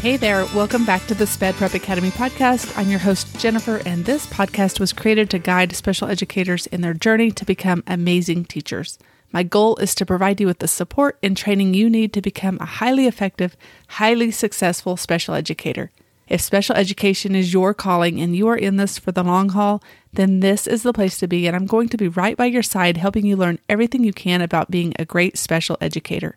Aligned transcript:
Hey 0.00 0.16
there, 0.16 0.46
welcome 0.54 0.84
back 0.84 1.04
to 1.08 1.14
the 1.14 1.26
SPED 1.26 1.56
Prep 1.56 1.74
Academy 1.74 2.10
podcast. 2.10 2.72
I'm 2.78 2.88
your 2.88 3.00
host, 3.00 3.36
Jennifer, 3.40 3.82
and 3.84 4.04
this 4.04 4.28
podcast 4.28 4.78
was 4.78 4.92
created 4.92 5.28
to 5.30 5.40
guide 5.40 5.74
special 5.74 6.06
educators 6.06 6.68
in 6.68 6.82
their 6.82 6.94
journey 6.94 7.32
to 7.32 7.44
become 7.44 7.82
amazing 7.84 8.44
teachers. 8.44 8.96
My 9.32 9.42
goal 9.42 9.74
is 9.78 9.96
to 9.96 10.06
provide 10.06 10.40
you 10.40 10.46
with 10.46 10.60
the 10.60 10.68
support 10.68 11.18
and 11.20 11.36
training 11.36 11.74
you 11.74 11.90
need 11.90 12.12
to 12.12 12.22
become 12.22 12.58
a 12.60 12.64
highly 12.64 13.08
effective, 13.08 13.56
highly 13.88 14.30
successful 14.30 14.96
special 14.96 15.34
educator. 15.34 15.90
If 16.28 16.42
special 16.42 16.76
education 16.76 17.34
is 17.34 17.52
your 17.52 17.74
calling 17.74 18.20
and 18.20 18.36
you 18.36 18.46
are 18.46 18.56
in 18.56 18.76
this 18.76 19.00
for 19.00 19.10
the 19.10 19.24
long 19.24 19.48
haul, 19.48 19.82
then 20.12 20.38
this 20.38 20.68
is 20.68 20.84
the 20.84 20.92
place 20.92 21.18
to 21.18 21.26
be, 21.26 21.48
and 21.48 21.56
I'm 21.56 21.66
going 21.66 21.88
to 21.88 21.96
be 21.96 22.06
right 22.06 22.36
by 22.36 22.46
your 22.46 22.62
side 22.62 22.98
helping 22.98 23.26
you 23.26 23.34
learn 23.34 23.58
everything 23.68 24.04
you 24.04 24.12
can 24.12 24.42
about 24.42 24.70
being 24.70 24.94
a 24.96 25.04
great 25.04 25.36
special 25.36 25.76
educator. 25.80 26.36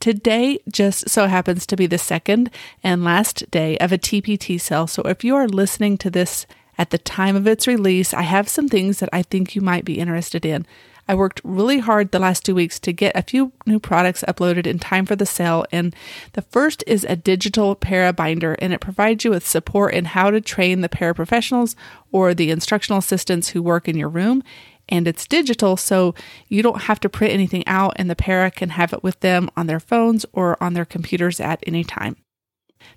Today 0.00 0.58
just 0.66 1.10
so 1.10 1.26
happens 1.26 1.66
to 1.66 1.76
be 1.76 1.86
the 1.86 1.98
second 1.98 2.48
and 2.82 3.04
last 3.04 3.50
day 3.50 3.76
of 3.78 3.92
a 3.92 3.98
TPT 3.98 4.58
sale. 4.58 4.86
So 4.86 5.02
if 5.02 5.22
you 5.24 5.36
are 5.36 5.46
listening 5.46 5.98
to 5.98 6.08
this 6.08 6.46
at 6.78 6.88
the 6.88 6.96
time 6.96 7.36
of 7.36 7.46
its 7.46 7.66
release, 7.66 8.14
I 8.14 8.22
have 8.22 8.48
some 8.48 8.66
things 8.66 9.00
that 9.00 9.10
I 9.12 9.22
think 9.22 9.54
you 9.54 9.60
might 9.60 9.84
be 9.84 9.98
interested 9.98 10.46
in. 10.46 10.66
I 11.06 11.14
worked 11.14 11.42
really 11.44 11.80
hard 11.80 12.12
the 12.12 12.18
last 12.18 12.46
two 12.46 12.54
weeks 12.54 12.78
to 12.78 12.92
get 12.94 13.14
a 13.14 13.22
few 13.22 13.52
new 13.66 13.78
products 13.78 14.24
uploaded 14.26 14.66
in 14.66 14.78
time 14.78 15.04
for 15.04 15.16
the 15.16 15.26
sale. 15.26 15.66
And 15.70 15.94
the 16.32 16.42
first 16.42 16.82
is 16.86 17.04
a 17.04 17.16
digital 17.16 17.74
para 17.74 18.12
binder, 18.14 18.54
and 18.54 18.72
it 18.72 18.80
provides 18.80 19.24
you 19.24 19.32
with 19.32 19.46
support 19.46 19.92
in 19.92 20.06
how 20.06 20.30
to 20.30 20.40
train 20.40 20.80
the 20.80 20.88
paraprofessionals 20.88 21.74
or 22.10 22.32
the 22.32 22.50
instructional 22.50 23.00
assistants 23.00 23.50
who 23.50 23.60
work 23.60 23.86
in 23.88 23.98
your 23.98 24.08
room 24.08 24.42
and 24.90 25.06
it's 25.06 25.26
digital, 25.26 25.76
so 25.76 26.14
you 26.48 26.62
don't 26.62 26.82
have 26.82 27.00
to 27.00 27.08
print 27.08 27.32
anything 27.32 27.66
out, 27.66 27.94
and 27.96 28.10
the 28.10 28.16
para 28.16 28.50
can 28.50 28.70
have 28.70 28.92
it 28.92 29.02
with 29.02 29.20
them 29.20 29.48
on 29.56 29.66
their 29.66 29.80
phones 29.80 30.26
or 30.32 30.62
on 30.62 30.74
their 30.74 30.84
computers 30.84 31.40
at 31.40 31.62
any 31.66 31.84
time. 31.84 32.16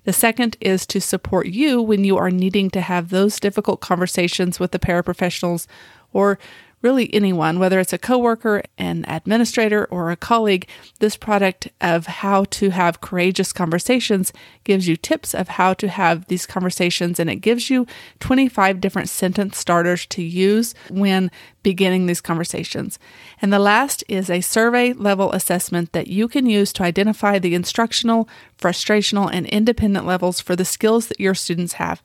The 0.04 0.12
second 0.12 0.56
is 0.60 0.86
to 0.86 1.00
support 1.00 1.46
you 1.46 1.80
when 1.80 2.04
you 2.04 2.16
are 2.16 2.30
needing 2.30 2.70
to 2.70 2.80
have 2.80 3.10
those 3.10 3.40
difficult 3.40 3.80
conversations 3.80 4.58
with 4.58 4.72
the 4.72 4.78
paraprofessionals 4.78 5.66
or 6.12 6.38
really 6.84 7.12
anyone, 7.14 7.58
whether 7.58 7.80
it's 7.80 7.94
a 7.94 7.98
coworker, 7.98 8.62
an 8.76 9.04
administrator, 9.08 9.86
or 9.86 10.10
a 10.10 10.16
colleague, 10.16 10.68
this 11.00 11.16
product 11.16 11.68
of 11.80 12.06
how 12.06 12.44
to 12.44 12.70
have 12.70 13.00
courageous 13.00 13.52
conversations 13.52 14.32
gives 14.62 14.86
you 14.86 14.96
tips 14.96 15.34
of 15.34 15.48
how 15.48 15.72
to 15.72 15.88
have 15.88 16.26
these 16.26 16.46
conversations 16.46 17.18
and 17.18 17.30
it 17.30 17.36
gives 17.36 17.70
you 17.70 17.86
25 18.20 18.80
different 18.80 19.08
sentence 19.08 19.56
starters 19.56 20.04
to 20.06 20.22
use 20.22 20.74
when 20.90 21.30
beginning 21.62 22.06
these 22.06 22.20
conversations. 22.20 22.98
And 23.40 23.50
the 23.50 23.58
last 23.58 24.04
is 24.06 24.28
a 24.28 24.42
survey 24.42 24.92
level 24.92 25.32
assessment 25.32 25.92
that 25.92 26.08
you 26.08 26.28
can 26.28 26.44
use 26.46 26.72
to 26.74 26.82
identify 26.82 27.38
the 27.38 27.54
instructional, 27.54 28.28
frustrational, 28.58 29.30
and 29.32 29.46
independent 29.46 30.06
levels 30.06 30.38
for 30.40 30.54
the 30.54 30.66
skills 30.66 31.06
that 31.08 31.18
your 31.18 31.34
students 31.34 31.74
have. 31.74 32.02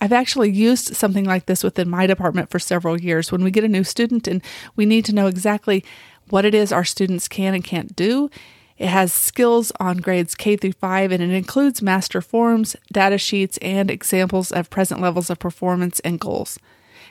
I've 0.00 0.12
actually 0.12 0.50
used 0.50 0.96
something 0.96 1.24
like 1.24 1.46
this 1.46 1.62
within 1.62 1.88
my 1.88 2.06
department 2.06 2.50
for 2.50 2.58
several 2.58 3.00
years. 3.00 3.30
When 3.30 3.44
we 3.44 3.50
get 3.50 3.64
a 3.64 3.68
new 3.68 3.84
student 3.84 4.26
and 4.26 4.42
we 4.74 4.86
need 4.86 5.04
to 5.06 5.14
know 5.14 5.26
exactly 5.26 5.84
what 6.30 6.44
it 6.44 6.54
is 6.54 6.72
our 6.72 6.84
students 6.84 7.28
can 7.28 7.54
and 7.54 7.62
can't 7.62 7.94
do, 7.94 8.30
it 8.78 8.88
has 8.88 9.12
skills 9.12 9.72
on 9.78 9.98
grades 9.98 10.34
K 10.34 10.56
through 10.56 10.72
5 10.72 11.12
and 11.12 11.22
it 11.22 11.30
includes 11.30 11.82
master 11.82 12.22
forms, 12.22 12.76
data 12.90 13.18
sheets, 13.18 13.58
and 13.58 13.90
examples 13.90 14.50
of 14.52 14.70
present 14.70 15.02
levels 15.02 15.28
of 15.28 15.38
performance 15.38 16.00
and 16.00 16.18
goals. 16.18 16.58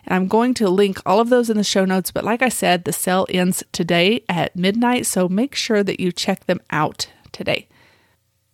And 0.05 0.15
I'm 0.15 0.27
going 0.27 0.55
to 0.55 0.69
link 0.69 0.99
all 1.05 1.19
of 1.19 1.29
those 1.29 1.49
in 1.49 1.57
the 1.57 1.63
show 1.63 1.85
notes, 1.85 2.09
but 2.09 2.23
like 2.23 2.41
I 2.41 2.49
said, 2.49 2.85
the 2.85 2.93
sale 2.93 3.27
ends 3.29 3.63
today 3.71 4.23
at 4.27 4.55
midnight, 4.55 5.05
so 5.05 5.29
make 5.29 5.53
sure 5.53 5.83
that 5.83 5.99
you 5.99 6.11
check 6.11 6.45
them 6.47 6.59
out 6.71 7.09
today. 7.31 7.67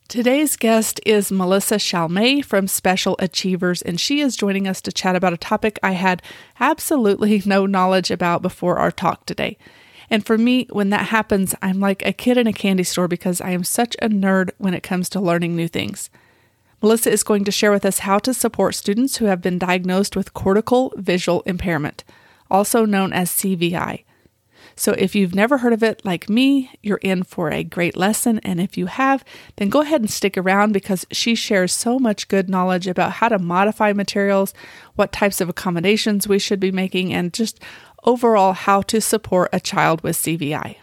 Today's 0.08 0.56
guest 0.56 1.02
is 1.04 1.32
Melissa 1.32 1.76
Chalmé 1.76 2.46
from 2.46 2.68
Special 2.68 3.16
Achievers, 3.18 3.82
and 3.82 4.00
she 4.00 4.22
is 4.22 4.36
joining 4.36 4.68
us 4.68 4.80
to 4.82 4.92
chat 4.92 5.16
about 5.16 5.34
a 5.34 5.38
topic 5.38 5.80
I 5.82 5.92
had 5.94 6.22
absolutely 6.60 7.42
no 7.46 7.66
knowledge 7.66 8.12
about 8.12 8.44
before 8.44 8.78
our 8.78 8.92
talk 8.92 9.26
today. 9.26 9.58
And 10.12 10.24
for 10.24 10.38
me, 10.38 10.68
when 10.70 10.92
that 10.92 11.08
happens, 11.08 11.56
I'm 11.64 11.80
like 11.80 12.06
a 12.06 12.14
kid 12.14 12.38
in 12.38 12.46
a 12.46 12.54
candy 12.54 12.84
store 12.84 13.08
because 13.08 13.42
I 13.42 13.50
am 13.50 13.64
such 13.64 13.96
a 13.96 14.08
nerd 14.08 14.52
when 14.60 14.76
it 14.76 14.84
comes 14.84 15.10
to 15.10 15.20
learning 15.20 15.56
new 15.56 15.68
things. 15.68 16.12
Melissa 16.84 17.12
is 17.12 17.24
going 17.24 17.44
to 17.44 17.52
share 17.52 17.72
with 17.72 17.84
us 17.84 18.00
how 18.00 18.20
to 18.20 18.34
support 18.34 18.76
students 18.76 19.18
who 19.18 19.26
have 19.26 19.42
been 19.42 19.58
diagnosed 19.58 20.16
with 20.16 20.36
cortical 20.36 20.94
visual 20.98 21.42
impairment, 21.48 22.04
also 22.52 22.86
known 22.86 23.12
as 23.12 23.32
CVI. 23.32 24.05
So 24.78 24.91
if 24.94 25.16
you've 25.16 25.34
never 25.34 25.58
heard 25.58 25.74
of 25.74 25.84
it 25.84 26.03
like 26.03 26.30
me, 26.30 26.69
you're 26.84 26.97
in 26.97 27.24
for 27.24 27.50
a 27.50 27.63
great 27.63 27.96
lesson. 27.96 28.40
And 28.40 28.59
if 28.59 28.78
you 28.78 28.88
have, 28.88 29.24
then 29.56 29.69
go 29.69 29.81
ahead 29.81 30.02
and 30.02 30.09
stick 30.09 30.38
around 30.38 30.74
because 30.74 31.06
she 31.12 31.34
shares 31.34 31.72
so 31.72 31.97
much 31.97 32.28
good 32.28 32.50
knowledge 32.50 32.88
about 32.88 33.13
how 33.13 33.30
to 33.30 33.40
modify 33.40 33.94
materials, 33.94 34.53
what 34.96 35.13
types 35.13 35.40
of 35.40 35.47
accommodations 35.47 36.28
we 36.28 36.40
should 36.40 36.59
be 36.59 36.72
making, 36.72 37.13
and 37.13 37.34
just 37.34 37.59
overall 38.03 38.53
how 38.53 38.81
to 38.81 39.00
support 39.00 39.50
a 39.53 39.59
child 39.59 40.02
with 40.02 40.18
CVI. 40.18 40.75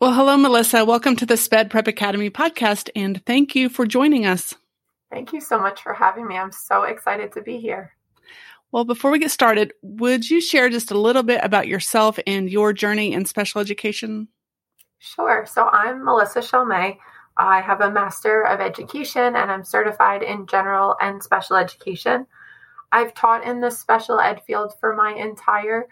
Well, 0.00 0.12
hello, 0.12 0.36
Melissa. 0.36 0.84
Welcome 0.84 1.16
to 1.16 1.26
the 1.26 1.38
SPED 1.38 1.70
Prep 1.70 1.88
Academy 1.88 2.28
podcast, 2.28 2.90
and 2.94 3.24
thank 3.24 3.54
you 3.54 3.70
for 3.70 3.86
joining 3.86 4.26
us. 4.26 4.54
Thank 5.10 5.32
you 5.32 5.40
so 5.40 5.58
much 5.58 5.80
for 5.82 5.94
having 5.94 6.26
me. 6.26 6.36
I'm 6.36 6.52
so 6.52 6.82
excited 6.82 7.32
to 7.32 7.42
be 7.42 7.58
here. 7.58 7.95
Well, 8.76 8.84
before 8.84 9.10
we 9.10 9.18
get 9.18 9.30
started, 9.30 9.72
would 9.80 10.28
you 10.28 10.38
share 10.38 10.68
just 10.68 10.90
a 10.90 11.00
little 11.00 11.22
bit 11.22 11.40
about 11.42 11.66
yourself 11.66 12.18
and 12.26 12.50
your 12.50 12.74
journey 12.74 13.14
in 13.14 13.24
special 13.24 13.62
education? 13.62 14.28
Sure. 14.98 15.46
So 15.46 15.70
I'm 15.70 16.04
Melissa 16.04 16.40
Chalmé. 16.40 16.98
I 17.38 17.62
have 17.62 17.80
a 17.80 17.90
Master 17.90 18.42
of 18.42 18.60
Education 18.60 19.34
and 19.34 19.50
I'm 19.50 19.64
certified 19.64 20.22
in 20.22 20.46
general 20.46 20.94
and 21.00 21.22
special 21.22 21.56
education. 21.56 22.26
I've 22.92 23.14
taught 23.14 23.44
in 23.44 23.62
the 23.62 23.70
special 23.70 24.20
ed 24.20 24.42
field 24.46 24.74
for 24.78 24.94
my 24.94 25.14
entire 25.14 25.86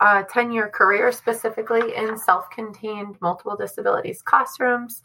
10 0.00 0.26
uh, 0.32 0.52
year 0.52 0.68
career, 0.68 1.10
specifically 1.10 1.96
in 1.96 2.16
self 2.16 2.48
contained 2.50 3.16
multiple 3.20 3.56
disabilities 3.56 4.22
classrooms. 4.22 5.02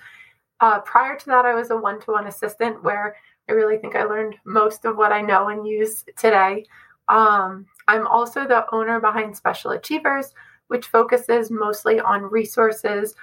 Uh, 0.59 0.81
prior 0.81 1.17
to 1.17 1.25
that, 1.25 1.45
I 1.45 1.55
was 1.55 1.71
a 1.71 1.77
one 1.77 1.99
to 2.01 2.11
one 2.11 2.27
assistant 2.27 2.83
where 2.83 3.15
I 3.49 3.53
really 3.53 3.79
think 3.79 3.95
I 3.95 4.03
learned 4.03 4.35
most 4.45 4.85
of 4.85 4.97
what 4.97 5.11
I 5.11 5.21
know 5.21 5.47
and 5.47 5.65
use 5.65 6.05
today. 6.15 6.65
Um, 7.07 7.67
I'm 7.87 8.07
also 8.07 8.47
the 8.47 8.65
owner 8.71 8.99
behind 8.99 9.35
Special 9.35 9.71
Achievers, 9.71 10.33
which 10.67 10.87
focuses 10.87 11.51
mostly 11.51 11.99
on 11.99 12.23
resources 12.23 13.15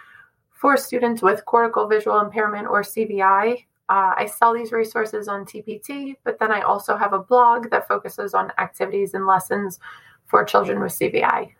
for 0.50 0.76
students 0.76 1.22
with 1.22 1.44
cortical 1.46 1.88
visual 1.88 2.20
impairment 2.20 2.66
or 2.68 2.82
CVI. 2.82 3.64
Uh, 3.88 4.14
I 4.16 4.26
sell 4.26 4.54
these 4.54 4.70
resources 4.70 5.26
on 5.26 5.44
TPT, 5.44 6.16
but 6.22 6.38
then 6.38 6.52
I 6.52 6.60
also 6.60 6.96
have 6.96 7.12
a 7.12 7.18
blog 7.18 7.70
that 7.70 7.88
focuses 7.88 8.34
on 8.34 8.52
activities 8.58 9.14
and 9.14 9.26
lessons 9.26 9.80
for 10.26 10.44
children 10.44 10.80
with 10.80 10.92
CVI. 10.92 11.52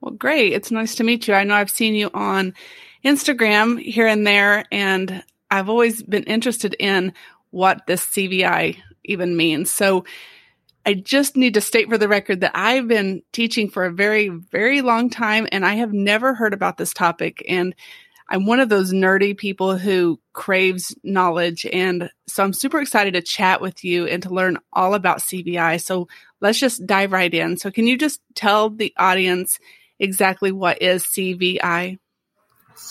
Well, 0.00 0.14
great. 0.14 0.54
It's 0.54 0.70
nice 0.70 0.94
to 0.96 1.04
meet 1.04 1.28
you. 1.28 1.34
I 1.34 1.44
know 1.44 1.54
I've 1.54 1.70
seen 1.70 1.94
you 1.94 2.10
on 2.14 2.54
Instagram 3.04 3.80
here 3.80 4.06
and 4.06 4.26
there, 4.26 4.64
and 4.72 5.22
I've 5.50 5.68
always 5.68 6.02
been 6.02 6.24
interested 6.24 6.74
in 6.78 7.12
what 7.50 7.86
this 7.86 8.04
CVI 8.04 8.78
even 9.04 9.36
means. 9.36 9.70
So, 9.70 10.04
I 10.86 10.94
just 10.94 11.36
need 11.36 11.54
to 11.54 11.60
state 11.60 11.88
for 11.88 11.98
the 11.98 12.08
record 12.08 12.40
that 12.40 12.52
I've 12.54 12.88
been 12.88 13.22
teaching 13.32 13.68
for 13.68 13.84
a 13.84 13.92
very, 13.92 14.28
very 14.28 14.80
long 14.80 15.10
time 15.10 15.46
and 15.52 15.64
I 15.64 15.74
have 15.74 15.92
never 15.92 16.34
heard 16.34 16.54
about 16.54 16.78
this 16.78 16.94
topic. 16.94 17.44
And 17.48 17.74
I'm 18.30 18.46
one 18.46 18.60
of 18.60 18.68
those 18.68 18.92
nerdy 18.92 19.36
people 19.36 19.76
who 19.76 20.20
craves 20.32 20.94
knowledge. 21.02 21.66
And 21.66 22.10
so 22.28 22.44
I'm 22.44 22.52
super 22.52 22.80
excited 22.80 23.14
to 23.14 23.22
chat 23.22 23.60
with 23.60 23.84
you 23.84 24.06
and 24.06 24.22
to 24.22 24.30
learn 24.30 24.58
all 24.72 24.94
about 24.94 25.18
CVI. 25.18 25.82
So 25.82 26.08
let's 26.40 26.58
just 26.58 26.86
dive 26.86 27.12
right 27.12 27.32
in. 27.32 27.56
So 27.56 27.70
can 27.70 27.86
you 27.86 27.98
just 27.98 28.20
tell 28.34 28.70
the 28.70 28.94
audience 28.96 29.58
exactly 29.98 30.52
what 30.52 30.80
is 30.80 31.04
CVI? 31.04 31.98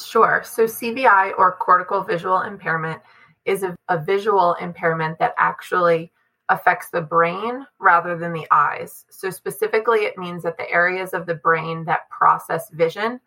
Sure. 0.06 0.44
So 0.46 0.66
CVI 0.66 1.32
or 1.38 1.56
cortical 1.56 2.04
visual 2.04 2.42
impairment 2.42 3.02
is 3.46 3.64
a, 3.64 3.76
a 3.88 3.98
visual 3.98 4.56
impairment 4.56 5.20
that 5.20 5.34
actually 5.38 6.12
affects 6.50 6.90
the 6.90 7.02
brain 7.02 7.66
rather 7.80 8.18
than 8.18 8.34
the 8.34 8.48
eyes. 8.52 9.06
So, 9.10 9.30
specifically, 9.30 10.00
it 10.00 10.18
means 10.18 10.44
that 10.44 10.58
the 10.58 10.70
areas 10.70 11.14
of 11.14 11.26
the 11.26 11.36
brain 11.36 11.86
that 11.86 12.10
process 12.10 12.70
vision 12.72 13.20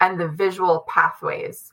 and 0.00 0.18
the 0.18 0.28
visual 0.28 0.86
pathways 0.88 1.72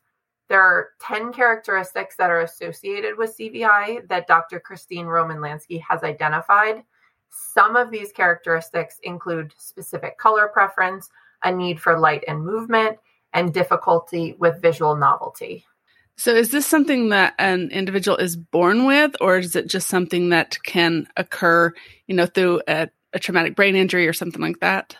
There 0.49 0.61
are 0.61 0.89
10 1.01 1.33
characteristics 1.33 2.15
that 2.17 2.29
are 2.29 2.41
associated 2.41 3.17
with 3.17 3.37
CVI 3.37 4.07
that 4.07 4.27
Dr. 4.27 4.59
Christine 4.59 5.05
Roman 5.05 5.37
Lantzy 5.37 5.81
has 5.81 6.03
identified. 6.03 6.83
Some 7.29 7.75
of 7.75 7.91
these 7.91 8.13
characteristics 8.13 8.99
include 9.03 9.53
specific 9.57 10.17
color 10.17 10.47
preference, 10.47 11.09
a 11.43 11.51
need 11.51 11.81
for 11.81 11.99
light 11.99 12.23
and 12.27 12.45
movement, 12.45 12.97
and 13.33 13.53
difficulty 13.53 14.35
with 14.39 14.61
visual 14.61 14.95
novelty. 14.95 15.65
So, 16.17 16.33
is 16.33 16.49
this 16.49 16.65
something 16.65 17.09
that 17.09 17.35
an 17.37 17.69
individual 17.69 18.17
is 18.17 18.35
born 18.35 18.85
with, 18.85 19.15
or 19.21 19.37
is 19.37 19.55
it 19.55 19.67
just 19.67 19.87
something 19.87 20.29
that 20.29 20.57
can 20.63 21.07
occur, 21.15 21.71
you 22.07 22.15
know, 22.15 22.25
through 22.25 22.61
a, 22.67 22.89
a 23.13 23.19
traumatic 23.19 23.55
brain 23.55 23.75
injury 23.75 24.07
or 24.07 24.13
something 24.13 24.41
like 24.41 24.59
that? 24.61 24.97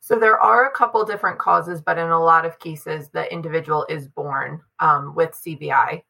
So, 0.00 0.18
there 0.18 0.40
are 0.40 0.66
a 0.66 0.70
couple 0.70 1.04
different 1.04 1.38
causes, 1.38 1.82
but 1.82 1.98
in 1.98 2.08
a 2.08 2.18
lot 2.18 2.46
of 2.46 2.58
cases, 2.58 3.10
the 3.10 3.30
individual 3.30 3.84
is 3.90 4.08
born 4.08 4.62
um, 4.80 5.14
with 5.14 5.32
CVI. 5.32 6.02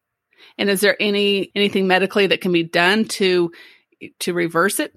And 0.59 0.71
is 0.71 0.81
there 0.81 0.97
any 1.01 1.51
anything 1.57 1.89
medically 1.89 2.29
that 2.29 2.41
can 2.41 2.53
be 2.53 2.63
done 2.63 3.07
to 3.07 3.51
to 4.21 4.33
reverse 4.33 4.79
it? 4.79 4.95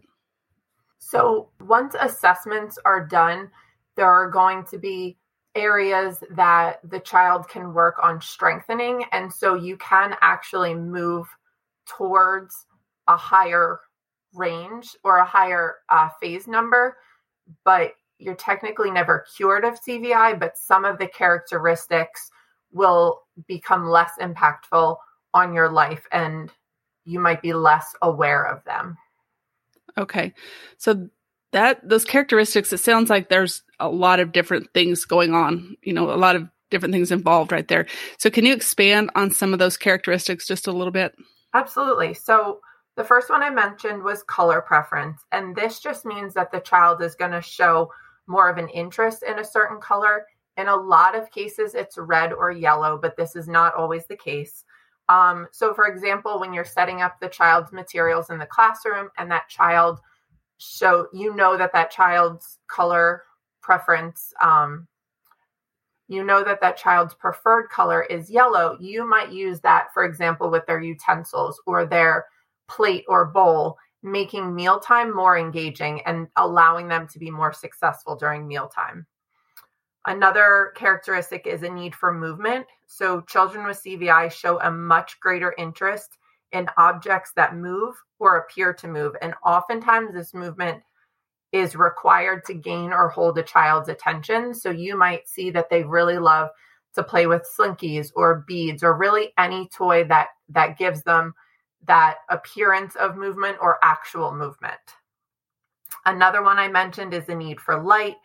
So, 1.00 1.50
once 1.60 1.96
assessments 2.00 2.78
are 2.86 3.04
done, 3.06 3.50
there 3.96 4.08
are 4.08 4.30
going 4.30 4.66
to 4.66 4.78
be 4.78 5.18
areas 5.57 6.24
that 6.31 6.80
the 6.89 7.00
child 7.00 7.50
can 7.50 7.74
work 7.74 7.95
on 8.01 8.21
strengthening. 8.21 9.04
And 9.12 9.33
so 9.33 9.56
you 9.56 9.75
can 9.77 10.15
actually 10.21 10.75
move 10.75 11.27
towards 11.86 12.65
a 13.07 13.18
higher 13.18 13.80
range 14.33 14.95
or 15.04 15.18
a 15.18 15.25
higher 15.25 15.75
uh, 15.89 16.09
phase 16.21 16.48
number, 16.48 16.98
but 17.65 17.94
you're 18.19 18.36
technically 18.36 18.92
never 18.92 19.25
cured 19.36 19.65
of 19.65 19.80
CVI, 19.81 20.39
but 20.39 20.57
some 20.57 20.86
of 20.86 20.98
the 20.98 21.07
characteristics 21.07 22.30
will 22.71 23.21
become 23.48 23.88
less 23.88 24.12
impactful 24.21 24.98
on 25.33 25.54
your 25.54 25.69
life 25.69 26.06
and 26.12 26.51
you 27.06 27.19
might 27.19 27.42
be 27.42 27.54
less 27.54 27.95
aware 28.01 28.44
of 28.44 28.63
them. 28.65 28.98
Okay. 29.98 30.33
So 30.77 31.09
that 31.57 31.88
those 31.88 32.06
characteristics 32.06 32.71
it 32.71 32.80
sounds 32.80 33.09
like 33.09 33.30
there's 33.30 33.63
a 33.80 33.89
lot 33.89 34.19
of 34.19 34.31
different 34.31 34.71
things 34.74 35.06
going 35.06 35.33
on 35.33 35.75
you 35.81 35.94
know 35.94 36.12
a 36.12 36.15
lot 36.15 36.36
of 36.36 36.48
different 36.69 36.94
things 36.94 37.12
involved 37.12 37.51
right 37.51 37.68
there. 37.68 37.86
So 38.18 38.30
can 38.30 38.45
you 38.45 38.54
expand 38.54 39.12
on 39.15 39.31
some 39.31 39.54
of 39.54 39.59
those 39.59 39.77
characteristics 39.77 40.48
just 40.48 40.68
a 40.68 40.71
little 40.71 40.92
bit? 40.92 41.15
Absolutely. 41.54 42.13
So 42.13 42.59
the 42.95 43.04
first 43.04 43.30
one 43.30 43.44
i 43.44 43.50
mentioned 43.50 44.04
was 44.04 44.24
color 44.24 44.59
preference 44.59 45.21
and 45.31 45.56
this 45.56 45.80
just 45.80 46.04
means 46.04 46.33
that 46.33 46.51
the 46.51 46.59
child 46.59 47.01
is 47.01 47.13
going 47.13 47.31
to 47.31 47.42
show 47.42 47.92
more 48.25 48.50
of 48.50 48.57
an 48.57 48.69
interest 48.69 49.24
in 49.24 49.39
a 49.39 49.45
certain 49.45 49.80
color. 49.80 50.25
In 50.57 50.68
a 50.68 50.75
lot 50.75 51.15
of 51.15 51.31
cases 51.31 51.75
it's 51.75 51.98
red 51.98 52.33
or 52.33 52.51
yellow 52.51 52.98
but 53.01 53.15
this 53.15 53.36
is 53.36 53.48
not 53.48 53.75
always 53.75 54.07
the 54.07 54.18
case. 54.18 54.65
Um, 55.09 55.48
so 55.51 55.74
for 55.74 55.88
example 55.88 56.39
when 56.39 56.54
you're 56.54 56.65
setting 56.65 57.01
up 57.01 57.19
the 57.19 57.30
child's 57.30 57.71
materials 57.71 58.30
in 58.30 58.39
the 58.39 58.45
classroom 58.45 59.09
and 59.18 59.31
that 59.31 59.48
child 59.48 60.00
show 60.57 61.07
you 61.13 61.36
know 61.36 61.57
that 61.57 61.74
that 61.74 61.92
child's 61.92 62.59
color 62.68 63.24
preference 63.62 64.33
um, 64.42 64.88
you 66.07 66.24
know 66.24 66.44
that 66.44 66.62
that 66.62 66.77
child's 66.77 67.13
preferred 67.13 67.69
color 67.69 68.04
is 68.04 68.30
yellow. 68.30 68.77
You 68.80 69.07
might 69.07 69.31
use 69.31 69.59
that 69.62 69.94
for 69.94 70.06
example 70.06 70.50
with 70.50 70.65
their 70.65 70.81
utensils 70.81 71.62
or 71.65 71.86
their 71.86 72.25
plate 72.68 73.06
or 73.07 73.25
bowl 73.25 73.77
making 74.04 74.56
mealtime 74.56 75.13
more 75.13 75.38
engaging 75.38 76.01
and 76.06 76.27
allowing 76.36 76.88
them 76.88 77.07
to 77.07 77.19
be 77.19 77.31
more 77.31 77.51
successful 77.51 78.15
during 78.15 78.48
mealtime. 78.48 79.06
Another 80.06 80.71
characteristic 80.75 81.45
is 81.45 81.63
a 81.63 81.69
need 81.69 81.94
for 81.94 82.13
movement. 82.13 82.65
So 82.86 83.21
children 83.21 83.65
with 83.65 83.83
cvi 83.83 84.31
show 84.31 84.59
a 84.62 84.71
much 84.71 85.19
greater 85.19 85.54
interest 85.57 86.18
in 86.52 86.68
objects 86.78 87.32
that 87.36 87.56
move 87.56 87.96
or 88.20 88.38
appear 88.38 88.74
to 88.74 88.88
move. 88.88 89.16
And 89.22 89.34
oftentimes, 89.46 90.14
this 90.14 90.34
movement 90.34 90.82
is 91.52 91.76
required 91.76 92.44
to 92.46 92.54
gain 92.54 92.92
or 92.92 93.10
hold 93.10 93.38
a 93.38 93.44
child's 93.44 93.90
attention. 93.90 94.54
So 94.54 94.70
you 94.70 94.98
might 94.98 95.28
see 95.28 95.50
that 95.52 95.70
they 95.70 95.84
really 95.84 96.18
love 96.18 96.50
to 96.96 97.04
play 97.04 97.28
with 97.28 97.48
slinkies 97.58 98.12
or 98.16 98.44
beads 98.48 98.84
or 98.84 98.98
really 98.98 99.34
any 99.38 99.70
toy 99.70 100.04
that 100.06 100.30
that 100.50 100.78
gives 100.78 101.04
them 101.04 101.34
that 101.86 102.18
appearance 102.30 102.96
of 102.96 103.16
movement 103.16 103.58
or 103.62 103.78
actual 103.84 104.34
movement. 104.34 104.80
Another 106.06 106.42
one 106.42 106.58
I 106.58 106.68
mentioned 106.68 107.14
is 107.14 107.26
the 107.26 107.36
need 107.36 107.62
for 107.62 107.82
light. 107.82 108.16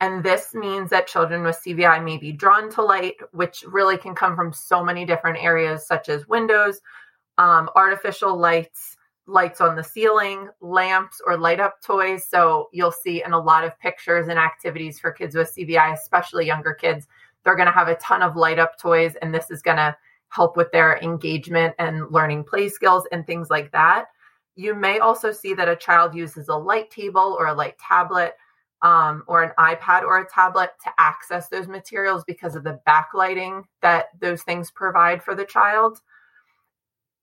And 0.00 0.24
this 0.24 0.54
means 0.54 0.90
that 0.90 1.06
children 1.06 1.42
with 1.42 1.60
CVI 1.64 2.02
may 2.02 2.16
be 2.16 2.32
drawn 2.32 2.70
to 2.70 2.82
light, 2.82 3.16
which 3.32 3.62
really 3.68 3.98
can 3.98 4.14
come 4.14 4.34
from 4.34 4.52
so 4.52 4.82
many 4.82 5.04
different 5.04 5.42
areas, 5.42 5.86
such 5.86 6.08
as 6.08 6.26
windows, 6.26 6.80
um, 7.40 7.70
artificial 7.74 8.36
lights, 8.36 8.98
lights 9.26 9.62
on 9.62 9.74
the 9.74 9.82
ceiling, 9.82 10.50
lamps, 10.60 11.22
or 11.26 11.38
light 11.38 11.58
up 11.58 11.80
toys. 11.82 12.26
So 12.28 12.68
you'll 12.70 12.92
see 12.92 13.24
in 13.24 13.32
a 13.32 13.40
lot 13.40 13.64
of 13.64 13.78
pictures 13.78 14.28
and 14.28 14.38
activities 14.38 15.00
for 15.00 15.10
kids 15.10 15.34
with 15.34 15.54
CVI, 15.56 15.94
especially 15.94 16.46
younger 16.46 16.74
kids, 16.74 17.06
they're 17.42 17.56
going 17.56 17.66
to 17.66 17.72
have 17.72 17.88
a 17.88 17.94
ton 17.96 18.20
of 18.20 18.36
light 18.36 18.58
up 18.58 18.78
toys, 18.78 19.14
and 19.22 19.34
this 19.34 19.50
is 19.50 19.62
going 19.62 19.78
to 19.78 19.96
help 20.28 20.54
with 20.54 20.70
their 20.70 20.98
engagement 20.98 21.74
and 21.78 22.10
learning 22.10 22.44
play 22.44 22.68
skills 22.68 23.04
and 23.10 23.26
things 23.26 23.48
like 23.48 23.72
that. 23.72 24.08
You 24.54 24.74
may 24.74 24.98
also 24.98 25.32
see 25.32 25.54
that 25.54 25.68
a 25.68 25.76
child 25.76 26.14
uses 26.14 26.48
a 26.48 26.54
light 26.54 26.90
table 26.90 27.34
or 27.38 27.46
a 27.46 27.54
light 27.54 27.78
tablet 27.78 28.34
um, 28.82 29.22
or 29.26 29.42
an 29.42 29.52
iPad 29.58 30.02
or 30.02 30.18
a 30.18 30.28
tablet 30.28 30.72
to 30.84 30.90
access 30.98 31.48
those 31.48 31.68
materials 31.68 32.22
because 32.26 32.54
of 32.54 32.64
the 32.64 32.78
backlighting 32.86 33.64
that 33.80 34.08
those 34.20 34.42
things 34.42 34.70
provide 34.70 35.22
for 35.22 35.34
the 35.34 35.46
child. 35.46 36.02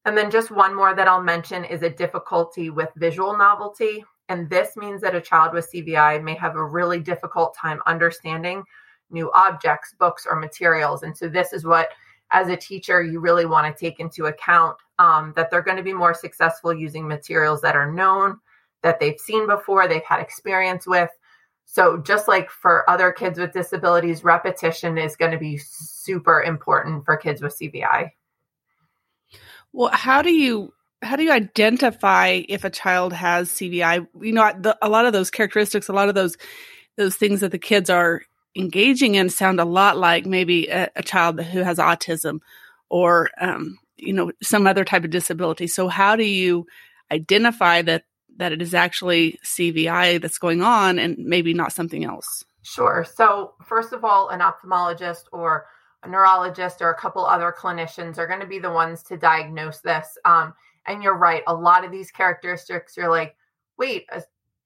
And 0.05 0.17
then 0.17 0.31
just 0.31 0.51
one 0.51 0.75
more 0.75 0.95
that 0.95 1.07
I'll 1.07 1.21
mention 1.21 1.65
is 1.65 1.81
a 1.81 1.89
difficulty 1.89 2.69
with 2.69 2.89
visual 2.95 3.37
novelty. 3.37 4.05
And 4.29 4.49
this 4.49 4.75
means 4.77 5.01
that 5.01 5.15
a 5.15 5.21
child 5.21 5.53
with 5.53 5.69
CVI 5.73 6.23
may 6.23 6.35
have 6.35 6.55
a 6.55 6.63
really 6.63 6.99
difficult 6.99 7.55
time 7.55 7.81
understanding 7.85 8.63
new 9.09 9.31
objects, 9.33 9.95
books, 9.97 10.27
or 10.29 10.37
materials. 10.37 11.03
And 11.03 11.15
so, 11.15 11.29
this 11.29 11.53
is 11.53 11.65
what, 11.65 11.89
as 12.31 12.49
a 12.49 12.57
teacher, 12.57 13.01
you 13.01 13.19
really 13.19 13.45
want 13.45 13.73
to 13.73 13.79
take 13.79 13.99
into 13.99 14.25
account 14.25 14.77
um, 14.99 15.33
that 15.35 15.49
they're 15.49 15.61
going 15.61 15.77
to 15.77 15.83
be 15.83 15.93
more 15.93 16.13
successful 16.13 16.73
using 16.73 17.07
materials 17.07 17.61
that 17.61 17.75
are 17.75 17.91
known, 17.91 18.39
that 18.81 18.99
they've 18.99 19.19
seen 19.19 19.47
before, 19.47 19.87
they've 19.87 20.03
had 20.03 20.19
experience 20.19 20.85
with. 20.87 21.09
So, 21.65 21.97
just 21.97 22.27
like 22.27 22.49
for 22.49 22.89
other 22.89 23.11
kids 23.11 23.39
with 23.39 23.53
disabilities, 23.53 24.23
repetition 24.23 24.97
is 24.97 25.15
going 25.15 25.31
to 25.31 25.37
be 25.37 25.57
super 25.57 26.43
important 26.43 27.05
for 27.05 27.17
kids 27.17 27.41
with 27.41 27.57
CVI. 27.57 28.11
Well, 29.73 29.89
how 29.91 30.21
do 30.21 30.31
you 30.31 30.73
how 31.01 31.15
do 31.15 31.23
you 31.23 31.31
identify 31.31 32.41
if 32.49 32.63
a 32.63 32.69
child 32.69 33.13
has 33.13 33.49
CVI? 33.49 34.07
You 34.21 34.33
know, 34.33 34.51
the, 34.59 34.77
a 34.81 34.89
lot 34.89 35.05
of 35.05 35.13
those 35.13 35.29
characteristics, 35.29 35.89
a 35.89 35.93
lot 35.93 36.09
of 36.09 36.15
those 36.15 36.37
those 36.97 37.15
things 37.15 37.41
that 37.41 37.51
the 37.51 37.59
kids 37.59 37.89
are 37.89 38.23
engaging 38.55 39.15
in 39.15 39.29
sound 39.29 39.59
a 39.59 39.65
lot 39.65 39.97
like 39.97 40.25
maybe 40.25 40.67
a, 40.67 40.89
a 40.95 41.03
child 41.03 41.39
who 41.39 41.59
has 41.59 41.77
autism 41.77 42.39
or 42.89 43.29
um, 43.39 43.77
you 43.97 44.13
know 44.13 44.31
some 44.41 44.67
other 44.67 44.83
type 44.83 45.03
of 45.03 45.11
disability. 45.11 45.67
So 45.67 45.87
how 45.87 46.15
do 46.15 46.23
you 46.23 46.65
identify 47.11 47.81
that 47.83 48.03
that 48.37 48.51
it 48.51 48.61
is 48.61 48.73
actually 48.73 49.39
CVI 49.43 50.21
that's 50.21 50.37
going 50.37 50.61
on 50.61 50.99
and 50.99 51.17
maybe 51.17 51.53
not 51.53 51.73
something 51.73 52.03
else? 52.03 52.43
Sure. 52.61 53.05
So 53.15 53.53
first 53.65 53.93
of 53.93 54.03
all, 54.03 54.29
an 54.29 54.41
ophthalmologist 54.41 55.23
or 55.31 55.67
neurologist 56.07 56.81
or 56.81 56.89
a 56.91 56.95
couple 56.95 57.25
other 57.25 57.53
clinicians 57.57 58.17
are 58.17 58.27
going 58.27 58.39
to 58.39 58.47
be 58.47 58.59
the 58.59 58.71
ones 58.71 59.03
to 59.03 59.17
diagnose 59.17 59.79
this. 59.79 60.17
Um, 60.25 60.53
and 60.85 61.03
you're 61.03 61.17
right, 61.17 61.43
a 61.47 61.53
lot 61.53 61.83
of 61.83 61.91
these 61.91 62.11
characteristics, 62.11 62.95
you're 62.95 63.09
like, 63.09 63.35
wait, 63.77 64.05
a, 64.11 64.23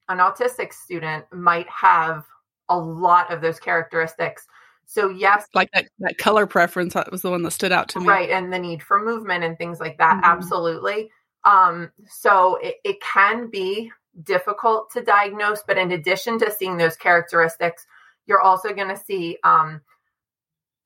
an 0.08 0.18
autistic 0.18 0.72
student 0.72 1.24
might 1.32 1.68
have 1.68 2.24
a 2.68 2.78
lot 2.78 3.32
of 3.32 3.40
those 3.40 3.58
characteristics. 3.58 4.46
So 4.86 5.08
yes, 5.08 5.46
like 5.54 5.70
that, 5.72 5.88
that 6.00 6.18
color 6.18 6.46
preference 6.46 6.94
that 6.94 7.10
was 7.10 7.22
the 7.22 7.30
one 7.30 7.42
that 7.42 7.52
stood 7.52 7.72
out 7.72 7.88
to 7.90 8.00
me. 8.00 8.06
Right, 8.06 8.30
and 8.30 8.52
the 8.52 8.58
need 8.58 8.82
for 8.82 9.02
movement 9.02 9.44
and 9.44 9.56
things 9.56 9.80
like 9.80 9.98
that. 9.98 10.16
Mm-hmm. 10.16 10.24
Absolutely. 10.24 11.10
Um, 11.44 11.90
so 12.08 12.56
it, 12.56 12.76
it 12.84 13.00
can 13.00 13.48
be 13.50 13.90
difficult 14.22 14.90
to 14.92 15.02
diagnose, 15.02 15.62
but 15.66 15.78
in 15.78 15.92
addition 15.92 16.38
to 16.40 16.50
seeing 16.50 16.76
those 16.76 16.96
characteristics, 16.96 17.86
you're 18.26 18.40
also 18.40 18.72
going 18.72 18.88
to 18.88 18.96
see 18.96 19.38
um, 19.44 19.80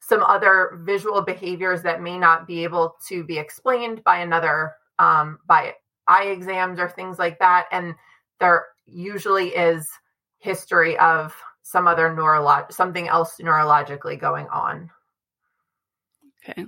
some 0.06 0.22
other 0.22 0.78
visual 0.84 1.20
behaviors 1.20 1.82
that 1.82 2.00
may 2.00 2.16
not 2.16 2.46
be 2.46 2.62
able 2.62 2.94
to 3.08 3.24
be 3.24 3.38
explained 3.38 4.04
by 4.04 4.18
another 4.18 4.74
um, 5.00 5.38
by 5.48 5.74
eye 6.06 6.26
exams 6.26 6.78
or 6.78 6.88
things 6.88 7.18
like 7.18 7.40
that. 7.40 7.66
And 7.72 7.96
there 8.38 8.66
usually 8.86 9.48
is 9.48 9.88
history 10.38 10.96
of 10.98 11.34
some 11.62 11.88
other 11.88 12.08
neurolog 12.08 12.70
something 12.72 13.08
else 13.08 13.38
neurologically 13.40 14.18
going 14.18 14.46
on. 14.46 14.90
Okay. 16.48 16.66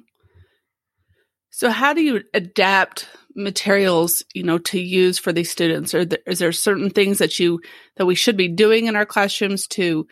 So 1.51 1.71
how 1.71 1.93
do 1.93 2.03
you 2.03 2.25
adapt 2.35 3.09
materials 3.37 4.25
you 4.35 4.43
know 4.43 4.59
to 4.59 4.81
use 4.81 5.17
for 5.17 5.33
these 5.33 5.49
students? 5.51 5.95
Or 5.95 6.05
there, 6.05 6.19
is 6.27 6.41
there 6.41 6.51
certain 6.51 6.91
things 6.91 7.19
that 7.19 7.39
you 7.39 7.61
that 7.99 8.07
we 8.07 8.17
should 8.17 8.37
be 8.37 8.49
doing 8.49 8.87
in 8.87 8.97
our 8.97 9.07
classrooms 9.07 9.69
to 9.69 10.09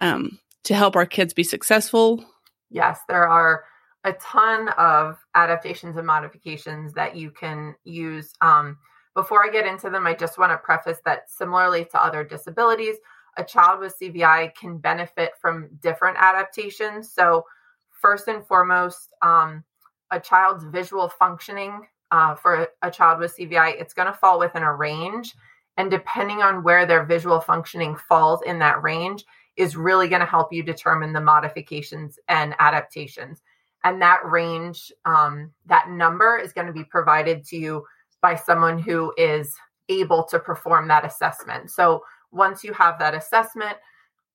um, 0.00 0.38
to 0.62 0.74
help 0.76 0.94
our 0.94 1.06
kids 1.06 1.34
be 1.34 1.42
successful 1.42 2.24
yes, 2.70 3.00
there 3.08 3.28
are 3.28 3.64
a 4.04 4.12
ton 4.14 4.68
of 4.70 5.18
adaptations 5.34 5.96
and 5.96 6.06
modifications 6.06 6.92
that 6.94 7.16
you 7.16 7.30
can 7.30 7.74
use. 7.84 8.32
Um, 8.40 8.78
before 9.14 9.44
I 9.44 9.50
get 9.50 9.66
into 9.66 9.90
them, 9.90 10.06
I 10.06 10.14
just 10.14 10.38
want 10.38 10.52
to 10.52 10.58
preface 10.58 10.98
that 11.04 11.30
similarly 11.30 11.84
to 11.86 12.02
other 12.02 12.22
disabilities, 12.22 12.96
a 13.36 13.44
child 13.44 13.80
with 13.80 13.98
CVI 14.00 14.54
can 14.54 14.78
benefit 14.78 15.32
from 15.40 15.68
different 15.80 16.16
adaptations. 16.18 17.12
So, 17.12 17.44
first 17.90 18.28
and 18.28 18.46
foremost, 18.46 19.10
um, 19.22 19.64
a 20.10 20.20
child's 20.20 20.64
visual 20.64 21.08
functioning 21.08 21.86
uh, 22.10 22.34
for 22.34 22.68
a 22.82 22.90
child 22.90 23.20
with 23.20 23.36
CVI, 23.36 23.80
it's 23.80 23.94
going 23.94 24.06
to 24.06 24.18
fall 24.18 24.38
within 24.38 24.62
a 24.62 24.74
range. 24.74 25.34
And 25.76 25.90
depending 25.90 26.42
on 26.42 26.62
where 26.62 26.86
their 26.86 27.04
visual 27.04 27.40
functioning 27.40 27.96
falls 27.96 28.42
in 28.42 28.58
that 28.60 28.82
range, 28.82 29.24
is 29.58 29.76
really 29.76 30.08
going 30.08 30.20
to 30.20 30.26
help 30.26 30.52
you 30.52 30.62
determine 30.62 31.12
the 31.12 31.20
modifications 31.20 32.18
and 32.28 32.54
adaptations. 32.60 33.42
And 33.84 34.00
that 34.00 34.20
range, 34.24 34.92
um, 35.04 35.50
that 35.66 35.90
number 35.90 36.38
is 36.38 36.52
going 36.52 36.68
to 36.68 36.72
be 36.72 36.84
provided 36.84 37.44
to 37.46 37.56
you 37.56 37.84
by 38.22 38.36
someone 38.36 38.78
who 38.78 39.12
is 39.18 39.54
able 39.88 40.24
to 40.24 40.38
perform 40.38 40.88
that 40.88 41.04
assessment. 41.04 41.70
So 41.70 42.04
once 42.30 42.62
you 42.62 42.72
have 42.72 42.98
that 43.00 43.14
assessment, 43.14 43.76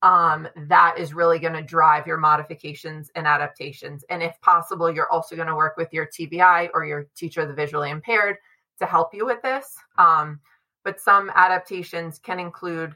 um, 0.02 0.48
that 0.68 0.96
is 0.98 1.14
really 1.14 1.40
going 1.40 1.54
to 1.54 1.62
drive 1.62 2.06
your 2.06 2.18
modifications 2.18 3.10
and 3.16 3.26
adaptations. 3.26 4.04
And 4.10 4.22
if 4.22 4.40
possible, 4.42 4.92
you're 4.92 5.10
also 5.10 5.38
going 5.38 5.48
to 5.48 5.56
work 5.56 5.78
with 5.78 5.94
your 5.94 6.06
TVI 6.06 6.70
or 6.74 6.86
your 6.86 7.08
teacher 7.16 7.42
of 7.42 7.48
the 7.48 7.54
visually 7.54 7.90
impaired 7.90 8.38
to 8.80 8.86
help 8.86 9.14
you 9.14 9.26
with 9.26 9.42
this. 9.42 9.78
Um, 9.98 10.42
but 10.84 11.00
some 11.00 11.32
adaptations 11.36 12.20
can 12.20 12.40
include 12.40 12.94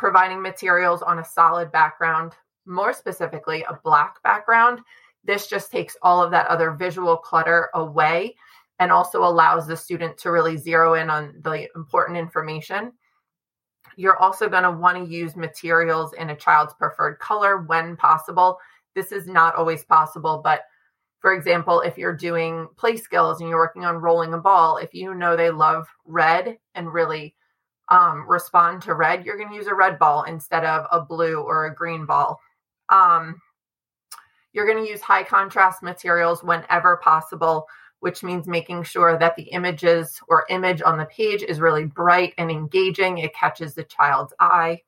providing 0.00 0.40
materials 0.40 1.02
on 1.02 1.18
a 1.18 1.24
solid 1.24 1.70
background, 1.70 2.32
more 2.66 2.94
specifically, 2.94 3.62
a 3.68 3.78
black 3.84 4.20
background. 4.22 4.80
This 5.24 5.46
just 5.46 5.70
takes 5.70 5.94
all 6.00 6.22
of 6.22 6.30
that 6.30 6.46
other 6.46 6.70
visual 6.70 7.18
clutter 7.18 7.68
away 7.74 8.34
and 8.78 8.90
also 8.90 9.22
allows 9.22 9.66
the 9.66 9.76
student 9.76 10.16
to 10.16 10.30
really 10.30 10.56
zero 10.56 10.94
in 10.94 11.10
on 11.10 11.34
the 11.42 11.68
important 11.76 12.16
information. 12.16 12.92
You're 13.96 14.16
also 14.16 14.48
going 14.48 14.62
to 14.62 14.70
want 14.70 14.96
to 14.96 15.12
use 15.12 15.36
materials 15.36 16.14
in 16.14 16.30
a 16.30 16.36
child's 16.36 16.72
preferred 16.72 17.18
color 17.18 17.58
when 17.58 17.94
possible. 17.94 18.58
This 18.94 19.12
is 19.12 19.26
not 19.26 19.54
always 19.54 19.84
possible, 19.84 20.40
but 20.42 20.62
for 21.18 21.34
example, 21.34 21.82
if 21.82 21.98
you're 21.98 22.16
doing 22.16 22.68
play 22.78 22.96
skills 22.96 23.40
and 23.40 23.50
you're 23.50 23.58
working 23.58 23.84
on 23.84 23.96
rolling 23.96 24.32
a 24.32 24.38
ball, 24.38 24.78
if 24.78 24.94
you 24.94 25.12
know 25.12 25.36
they 25.36 25.50
love 25.50 25.86
red 26.06 26.56
and 26.74 26.90
really 26.90 27.34
um, 27.90 28.28
respond 28.28 28.82
to 28.82 28.94
red, 28.94 29.24
you're 29.24 29.36
going 29.36 29.50
to 29.50 29.54
use 29.54 29.66
a 29.66 29.74
red 29.74 29.98
ball 29.98 30.22
instead 30.24 30.64
of 30.64 30.86
a 30.92 31.00
blue 31.00 31.40
or 31.40 31.66
a 31.66 31.74
green 31.74 32.06
ball. 32.06 32.40
Um, 32.88 33.40
you're 34.52 34.66
going 34.66 34.84
to 34.84 34.90
use 34.90 35.00
high 35.00 35.22
contrast 35.22 35.82
materials 35.82 36.42
whenever 36.42 36.96
possible, 36.96 37.66
which 38.00 38.22
means 38.22 38.46
making 38.46 38.82
sure 38.82 39.18
that 39.18 39.36
the 39.36 39.44
images 39.44 40.20
or 40.28 40.46
image 40.48 40.82
on 40.82 40.98
the 40.98 41.04
page 41.06 41.42
is 41.42 41.60
really 41.60 41.84
bright 41.84 42.34
and 42.38 42.50
engaging. 42.50 43.18
It 43.18 43.34
catches 43.34 43.74
the 43.74 43.84
child's 43.84 44.32
eye. 44.40 44.80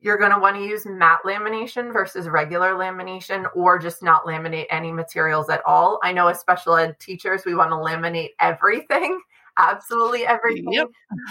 You're 0.00 0.18
going 0.18 0.32
to 0.32 0.38
want 0.38 0.56
to 0.56 0.62
use 0.62 0.84
matte 0.84 1.22
lamination 1.24 1.92
versus 1.92 2.28
regular 2.28 2.72
lamination 2.72 3.46
or 3.54 3.78
just 3.78 4.02
not 4.02 4.24
laminate 4.24 4.66
any 4.70 4.92
materials 4.92 5.48
at 5.48 5.64
all. 5.64 5.98
I 6.02 6.12
know 6.12 6.28
as 6.28 6.38
special 6.38 6.76
ed 6.76 7.00
teachers, 7.00 7.44
we 7.46 7.54
want 7.54 7.70
to 7.70 7.76
laminate 7.76 8.30
everything, 8.38 9.20
absolutely 9.58 10.26
everything. 10.26 10.72
Yep. 10.72 10.88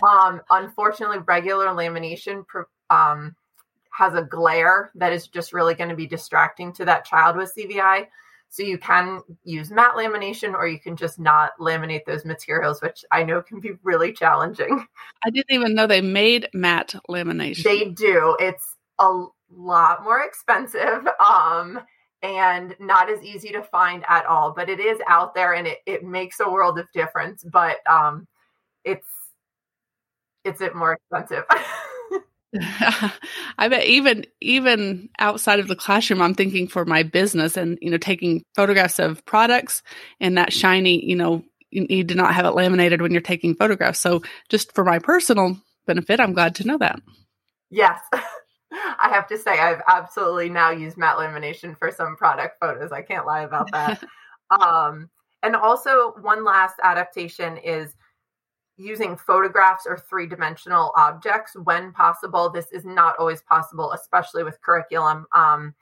Um, 0.10 0.41
unfortunately, 0.50 1.20
regular 1.25 1.67
lamination 1.67 2.44
um, 2.89 3.36
has 3.91 4.13
a 4.13 4.24
glare 4.24 4.91
that 4.96 5.13
is 5.13 5.27
just 5.27 5.53
really 5.53 5.74
going 5.74 5.89
to 5.89 5.96
be 5.96 6.08
distracting 6.08 6.74
to 6.74 6.86
that 6.86 7.05
child 7.05 7.38
with 7.38 7.53
CVI. 7.58 8.08
So 8.50 8.63
you 8.63 8.77
can 8.77 9.22
use 9.44 9.70
matte 9.70 9.96
lamination 9.96 10.53
or 10.53 10.67
you 10.67 10.79
can 10.79 10.96
just 10.96 11.20
not 11.20 11.51
laminate 11.60 12.05
those 12.05 12.24
materials, 12.24 12.82
which 12.82 13.03
I 13.12 13.24
know 13.24 13.41
can 13.41 13.60
be 13.60 13.72
really 13.84 14.13
challenging. 14.13 14.86
I 15.25 15.29
didn't 15.29 15.51
even 15.51 15.75
know 15.75 15.88
they 15.88 16.01
made 16.01 16.48
matte 16.53 16.96
lamination. 17.10 17.63
They 17.63 17.86
do. 17.86 18.38
It's 18.39 18.75
a 19.00 19.25
lot 19.51 20.03
more 20.03 20.22
expensive 20.24 21.08
um, 21.25 21.79
and 22.22 22.75
not 22.79 23.10
as 23.10 23.22
easy 23.24 23.50
to 23.50 23.62
find 23.62 24.03
at 24.07 24.25
all, 24.25 24.51
but 24.51 24.69
it 24.69 24.79
is 24.79 25.00
out 25.07 25.36
there 25.36 25.53
and 25.53 25.67
it, 25.67 25.79
it 25.86 26.03
makes 26.03 26.39
a 26.39 26.50
world 26.50 26.79
of 26.79 26.88
difference. 26.93 27.43
But 27.43 27.77
um, 27.89 28.27
it's 28.84 29.07
it's 30.43 30.62
it 30.62 30.75
more 30.75 30.93
expensive. 30.93 31.43
I 33.57 33.67
bet 33.67 33.86
even 33.86 34.25
even 34.41 35.10
outside 35.19 35.60
of 35.60 35.67
the 35.67 35.75
classroom, 35.75 36.22
I'm 36.22 36.36
thinking 36.36 36.67
for 36.67 36.86
my 36.86 37.03
business 37.03 37.57
and 37.57 37.77
you 37.81 37.89
know 37.89 37.98
taking 37.98 38.43
photographs 38.55 39.00
of 39.00 39.25
products 39.25 39.84
and 40.19 40.38
that 40.38 40.53
shiny, 40.53 41.03
you 41.03 41.15
know, 41.15 41.43
you 41.72 41.86
need 41.86 42.07
to 42.10 42.15
not 42.15 42.34
have 42.34 42.45
it 42.45 42.51
laminated 42.51 43.01
when 43.01 43.12
you're 43.12 43.22
taking 43.22 43.55
photographs. 43.55 44.00
So 44.00 44.22
just 44.50 44.74
for 44.74 44.84
my 44.84 45.00
personal 45.00 45.57
benefit, 45.86 46.19
I'm 46.19 46.34
glad 46.34 46.55
to 46.55 46.67
know 46.67 46.77
that. 46.77 47.00
Yes. 47.69 48.00
I 48.72 49.10
have 49.12 49.27
to 49.27 49.38
say 49.38 49.60
I've 49.60 49.81
absolutely 49.88 50.50
now 50.50 50.72
used 50.72 50.98
matte 50.98 51.17
lamination 51.17 51.77
for 51.77 51.91
some 51.91 52.15
product 52.15 52.60
photos. 52.60 52.91
I 52.91 53.01
can't 53.01 53.25
lie 53.25 53.41
about 53.41 53.72
that. 53.72 54.03
um, 54.50 55.10
and 55.43 55.55
also 55.55 56.13
one 56.22 56.43
last 56.43 56.75
adaptation 56.84 57.57
is 57.57 57.95
using 58.77 59.15
photographs 59.15 59.86
or 59.88 59.98
three 59.98 60.27
dimensional 60.27 60.91
objects 60.98 61.55
when 61.63 61.91
possible. 61.93 62.50
This 62.50 62.72
is 62.72 62.84
not 62.84 63.15
always 63.19 63.41
possible, 63.43 63.93
especially 63.93 64.43
with 64.43 64.62
curriculum. 64.62 65.25
Um, 65.34 65.74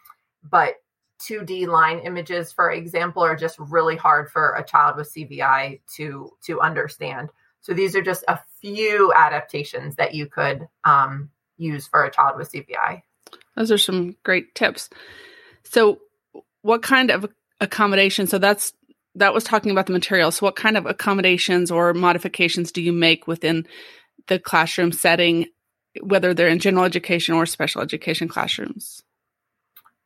but 0.50 0.76
2D 1.20 1.68
line 1.68 2.00
images, 2.00 2.52
for 2.52 2.72
example, 2.72 3.24
are 3.24 3.36
just 3.36 3.58
really 3.58 3.96
hard 3.96 4.30
for 4.30 4.56
a 4.56 4.64
child 4.64 4.98
with 4.98 5.14
CVI 5.14 5.80
to 5.96 6.32
to 6.44 6.60
understand. 6.60 7.30
So 7.62 7.74
these 7.74 7.96
are 7.96 8.02
just 8.02 8.26
a 8.28 8.40
few 8.60 9.14
adaptations 9.14 9.96
that 9.96 10.14
you 10.14 10.26
could 10.26 10.68
um, 10.84 11.30
use 11.58 11.88
for 11.88 12.04
a 12.04 12.12
child 12.12 12.38
with 12.38 12.52
CVI. 12.52 13.02
Those 13.56 13.72
are 13.72 13.78
some 13.78 14.16
great 14.24 14.56
tips. 14.56 14.90
So, 15.64 16.00
what 16.62 16.82
kind 16.82 17.12
of 17.12 17.26
accommodation? 17.60 18.28
So 18.28 18.38
that's 18.38 18.74
that 19.16 19.34
was 19.34 19.44
talking 19.44 19.72
about 19.72 19.86
the 19.86 19.94
materials. 19.94 20.38
So 20.38 20.48
what 20.48 20.56
kind 20.56 20.78
of 20.78 20.86
accommodations 20.86 21.72
or 21.72 21.94
modifications 21.94 22.72
do 22.72 22.82
you 22.82 22.92
make 22.92 23.28
within 23.28 23.68
the 24.28 24.40
classroom 24.40 24.92
setting, 24.92 25.48
whether 26.02 26.34
they're 26.34 26.48
in 26.48 26.60
general 26.60 26.86
education 26.86 27.36
or 27.36 27.46
special 27.46 27.82
education 27.82 28.28
classrooms? 28.28 29.04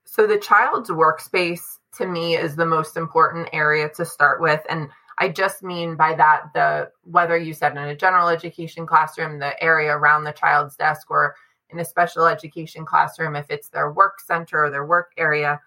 So 0.06 0.28
the 0.28 0.40
child's 0.40 0.90
workspace 0.90 1.62
to 1.98 2.06
me 2.06 2.36
is 2.36 2.56
the 2.56 2.66
most 2.66 2.98
important 2.98 3.50
area 3.54 3.90
to 3.96 4.06
start 4.06 4.42
with. 4.42 4.62
And 4.70 4.90
I 5.20 5.30
just 5.30 5.64
mean 5.64 5.96
by 5.96 6.14
that 6.16 6.54
the 6.54 6.92
whether 7.04 7.38
you 7.38 7.54
said 7.54 7.72
in 7.72 7.78
a 7.80 7.96
general 7.96 8.30
education 8.30 8.86
classroom, 8.86 9.40
the 9.40 9.62
area 9.64 9.96
around 9.96 10.24
the 10.24 10.32
child's 10.32 10.76
desk, 10.76 11.10
or 11.10 11.36
in 11.70 11.80
a 11.80 11.86
special 11.86 12.28
education 12.28 12.86
classroom, 12.86 13.36
if 13.36 13.48
it's 13.50 13.70
their 13.70 13.92
work 13.92 14.20
center 14.22 14.66
or 14.66 14.70
their 14.70 14.86
work 14.86 15.12
area, 15.18 15.60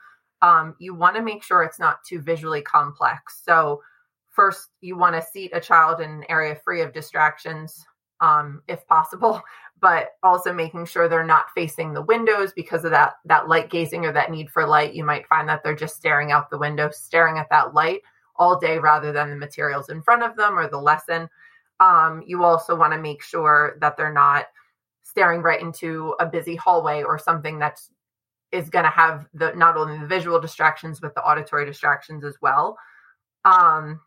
um, 0.42 0.74
you 0.78 0.94
want 0.94 1.16
to 1.16 1.22
make 1.22 1.42
sure 1.42 1.62
it's 1.62 1.78
not 1.78 2.04
too 2.04 2.20
visually 2.20 2.62
complex. 2.62 3.42
So, 3.44 3.82
first, 4.30 4.68
you 4.80 4.96
want 4.96 5.16
to 5.16 5.22
seat 5.22 5.50
a 5.52 5.60
child 5.60 6.00
in 6.00 6.10
an 6.10 6.24
area 6.28 6.54
free 6.64 6.80
of 6.80 6.92
distractions, 6.92 7.84
um, 8.20 8.62
if 8.68 8.86
possible, 8.86 9.42
but 9.80 10.10
also 10.22 10.52
making 10.52 10.86
sure 10.86 11.08
they're 11.08 11.24
not 11.24 11.50
facing 11.54 11.92
the 11.92 12.02
windows 12.02 12.52
because 12.54 12.84
of 12.84 12.92
that 12.92 13.14
that 13.24 13.48
light 13.48 13.68
gazing 13.68 14.06
or 14.06 14.12
that 14.12 14.30
need 14.30 14.48
for 14.48 14.66
light. 14.66 14.94
You 14.94 15.04
might 15.04 15.26
find 15.26 15.48
that 15.48 15.64
they're 15.64 15.74
just 15.74 15.96
staring 15.96 16.30
out 16.30 16.50
the 16.50 16.58
window, 16.58 16.90
staring 16.92 17.38
at 17.38 17.50
that 17.50 17.74
light 17.74 18.02
all 18.40 18.58
day 18.58 18.78
rather 18.78 19.12
than 19.12 19.30
the 19.30 19.36
materials 19.36 19.90
in 19.90 20.02
front 20.02 20.22
of 20.24 20.34
them 20.34 20.58
or 20.58 20.66
the 20.66 20.80
lesson. 20.80 21.28
Um, 21.78 22.24
you 22.26 22.42
also 22.42 22.74
want 22.74 22.92
to 22.94 22.98
make 22.98 23.22
sure 23.22 23.76
that 23.80 23.96
they're 23.96 24.12
not 24.12 24.46
staring 25.02 25.42
right 25.42 25.60
into 25.60 26.14
a 26.18 26.26
busy 26.26 26.56
hallway 26.56 27.02
or 27.02 27.18
something 27.18 27.58
that's 27.58 27.90
is 28.50 28.68
going 28.68 28.84
to 28.84 28.90
have 28.90 29.28
the 29.34 29.52
not 29.52 29.76
only 29.76 29.96
the 29.98 30.06
visual 30.06 30.40
distractions 30.40 30.98
but 30.98 31.14
the 31.14 31.22
auditory 31.22 31.64
distractions 31.64 32.24
as 32.24 32.34
well. 32.42 32.76
Um, 33.44 34.00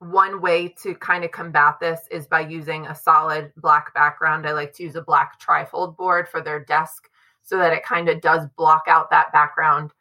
one 0.00 0.40
way 0.40 0.68
to 0.82 0.94
kind 0.94 1.24
of 1.24 1.30
combat 1.30 1.78
this 1.80 2.00
is 2.10 2.26
by 2.26 2.40
using 2.40 2.86
a 2.86 2.94
solid 2.94 3.52
black 3.56 3.92
background. 3.94 4.46
I 4.46 4.52
like 4.52 4.72
to 4.74 4.82
use 4.82 4.96
a 4.96 5.02
black 5.02 5.40
trifold 5.40 5.96
board 5.96 6.28
for 6.28 6.40
their 6.40 6.64
desk 6.64 7.08
so 7.42 7.58
that 7.58 7.72
it 7.72 7.84
kind 7.84 8.08
of 8.08 8.20
does 8.20 8.46
block 8.56 8.84
out 8.86 9.10
that 9.10 9.32
background 9.32 9.92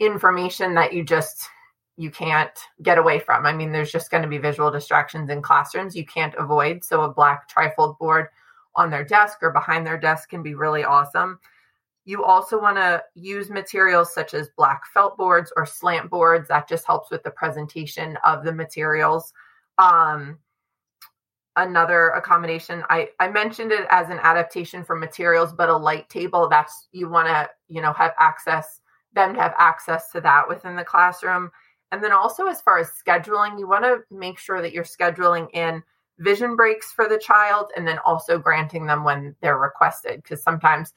information 0.00 0.74
that 0.74 0.92
you 0.92 1.04
just 1.04 1.48
you 1.98 2.12
can't 2.12 2.56
get 2.80 2.96
away 2.96 3.18
from. 3.18 3.44
I 3.44 3.52
mean, 3.52 3.72
there's 3.72 3.90
just 3.90 4.10
going 4.10 4.22
to 4.22 4.28
be 4.28 4.38
visual 4.38 4.70
distractions 4.70 5.30
in 5.30 5.42
classrooms 5.42 5.96
you 5.96 6.06
can't 6.06 6.34
avoid. 6.36 6.84
So 6.84 7.02
a 7.02 7.12
black 7.12 7.50
trifold 7.52 7.98
board 7.98 8.28
on 8.76 8.88
their 8.88 9.04
desk 9.04 9.38
or 9.42 9.50
behind 9.50 9.84
their 9.84 9.98
desk 9.98 10.28
can 10.28 10.40
be 10.40 10.54
really 10.54 10.84
awesome. 10.84 11.40
You 12.04 12.24
also 12.24 12.58
want 12.62 12.76
to 12.76 13.02
use 13.16 13.50
materials 13.50 14.14
such 14.14 14.32
as 14.32 14.48
black 14.56 14.82
felt 14.94 15.16
boards 15.16 15.52
or 15.56 15.66
slant 15.66 16.08
boards. 16.08 16.46
That 16.46 16.68
just 16.68 16.86
helps 16.86 17.10
with 17.10 17.24
the 17.24 17.32
presentation 17.32 18.16
of 18.24 18.44
the 18.44 18.52
materials. 18.52 19.32
Um, 19.76 20.38
another 21.56 22.10
accommodation, 22.10 22.84
I, 22.88 23.08
I 23.18 23.26
mentioned 23.26 23.72
it 23.72 23.88
as 23.90 24.08
an 24.08 24.20
adaptation 24.22 24.84
for 24.84 24.94
materials, 24.94 25.52
but 25.52 25.68
a 25.68 25.76
light 25.76 26.08
table, 26.08 26.48
that's 26.48 26.86
you 26.92 27.08
want 27.08 27.26
to, 27.26 27.50
you 27.66 27.82
know, 27.82 27.92
have 27.92 28.14
access 28.20 28.80
them 29.14 29.34
to 29.34 29.40
have 29.40 29.54
access 29.58 30.12
to 30.12 30.20
that 30.20 30.48
within 30.48 30.76
the 30.76 30.84
classroom. 30.84 31.50
And 31.90 32.02
then 32.02 32.12
also, 32.12 32.46
as 32.46 32.60
far 32.60 32.78
as 32.78 32.90
scheduling, 32.90 33.58
you 33.58 33.66
want 33.66 33.84
to 33.84 34.00
make 34.14 34.38
sure 34.38 34.60
that 34.60 34.72
you're 34.72 34.84
scheduling 34.84 35.48
in 35.54 35.82
vision 36.18 36.56
breaks 36.56 36.92
for 36.92 37.08
the 37.08 37.18
child 37.18 37.70
and 37.76 37.86
then 37.86 37.98
also 38.04 38.38
granting 38.38 38.86
them 38.86 39.04
when 39.04 39.36
they're 39.40 39.58
requested. 39.58 40.22
Because 40.22 40.42
sometimes, 40.42 40.92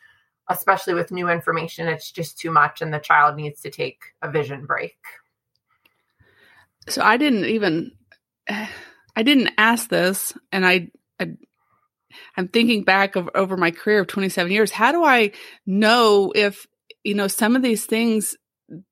especially 0.49 0.93
with 0.93 1.11
new 1.11 1.29
information, 1.29 1.87
it's 1.87 2.11
just 2.11 2.37
too 2.37 2.51
much 2.51 2.81
and 2.81 2.93
the 2.93 2.99
child 2.99 3.35
needs 3.35 3.61
to 3.61 3.69
take 3.69 4.01
a 4.21 4.29
vision 4.29 4.65
break. 4.65 4.97
So 6.89 7.01
I 7.01 7.17
didn't 7.17 7.45
even, 7.45 7.91
I 8.49 9.23
didn't 9.23 9.51
ask 9.57 9.89
this, 9.89 10.33
and 10.51 10.65
I, 10.65 10.89
I 11.19 11.33
I'm 12.37 12.47
thinking 12.47 12.83
back 12.83 13.15
of 13.15 13.29
over 13.35 13.57
my 13.57 13.71
career 13.71 14.01
of 14.01 14.07
27 14.07 14.51
years. 14.51 14.71
How 14.71 14.91
do 14.91 15.03
I 15.03 15.31
know 15.65 16.31
if 16.35 16.65
you 17.03 17.13
know 17.13 17.27
some 17.27 17.55
of 17.55 17.61
these 17.61 17.85
things 17.85 18.35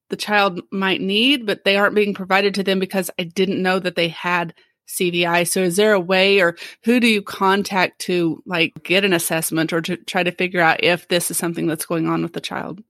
the 0.09 0.17
child 0.17 0.61
might 0.71 1.01
need, 1.01 1.45
but 1.45 1.63
they 1.63 1.77
aren't 1.77 1.95
being 1.95 2.13
provided 2.13 2.53
to 2.55 2.63
them 2.63 2.79
because 2.79 3.09
I 3.19 3.23
didn't 3.23 3.61
know 3.61 3.79
that 3.79 3.95
they 3.95 4.07
had 4.07 4.53
CVI. 4.87 5.47
So 5.47 5.61
is 5.61 5.75
there 5.75 5.93
a 5.93 5.99
way 5.99 6.41
or 6.41 6.57
who 6.83 6.99
do 6.99 7.07
you 7.07 7.21
contact 7.21 7.99
to 8.01 8.41
like 8.45 8.73
get 8.83 9.05
an 9.05 9.13
assessment 9.13 9.71
or 9.71 9.81
to 9.81 9.97
try 9.97 10.23
to 10.23 10.31
figure 10.31 10.61
out 10.61 10.83
if 10.83 11.07
this 11.07 11.29
is 11.29 11.37
something 11.37 11.67
that's 11.67 11.85
going 11.85 12.07
on 12.07 12.23
with 12.23 12.33
the 12.33 12.41
child? 12.41 12.83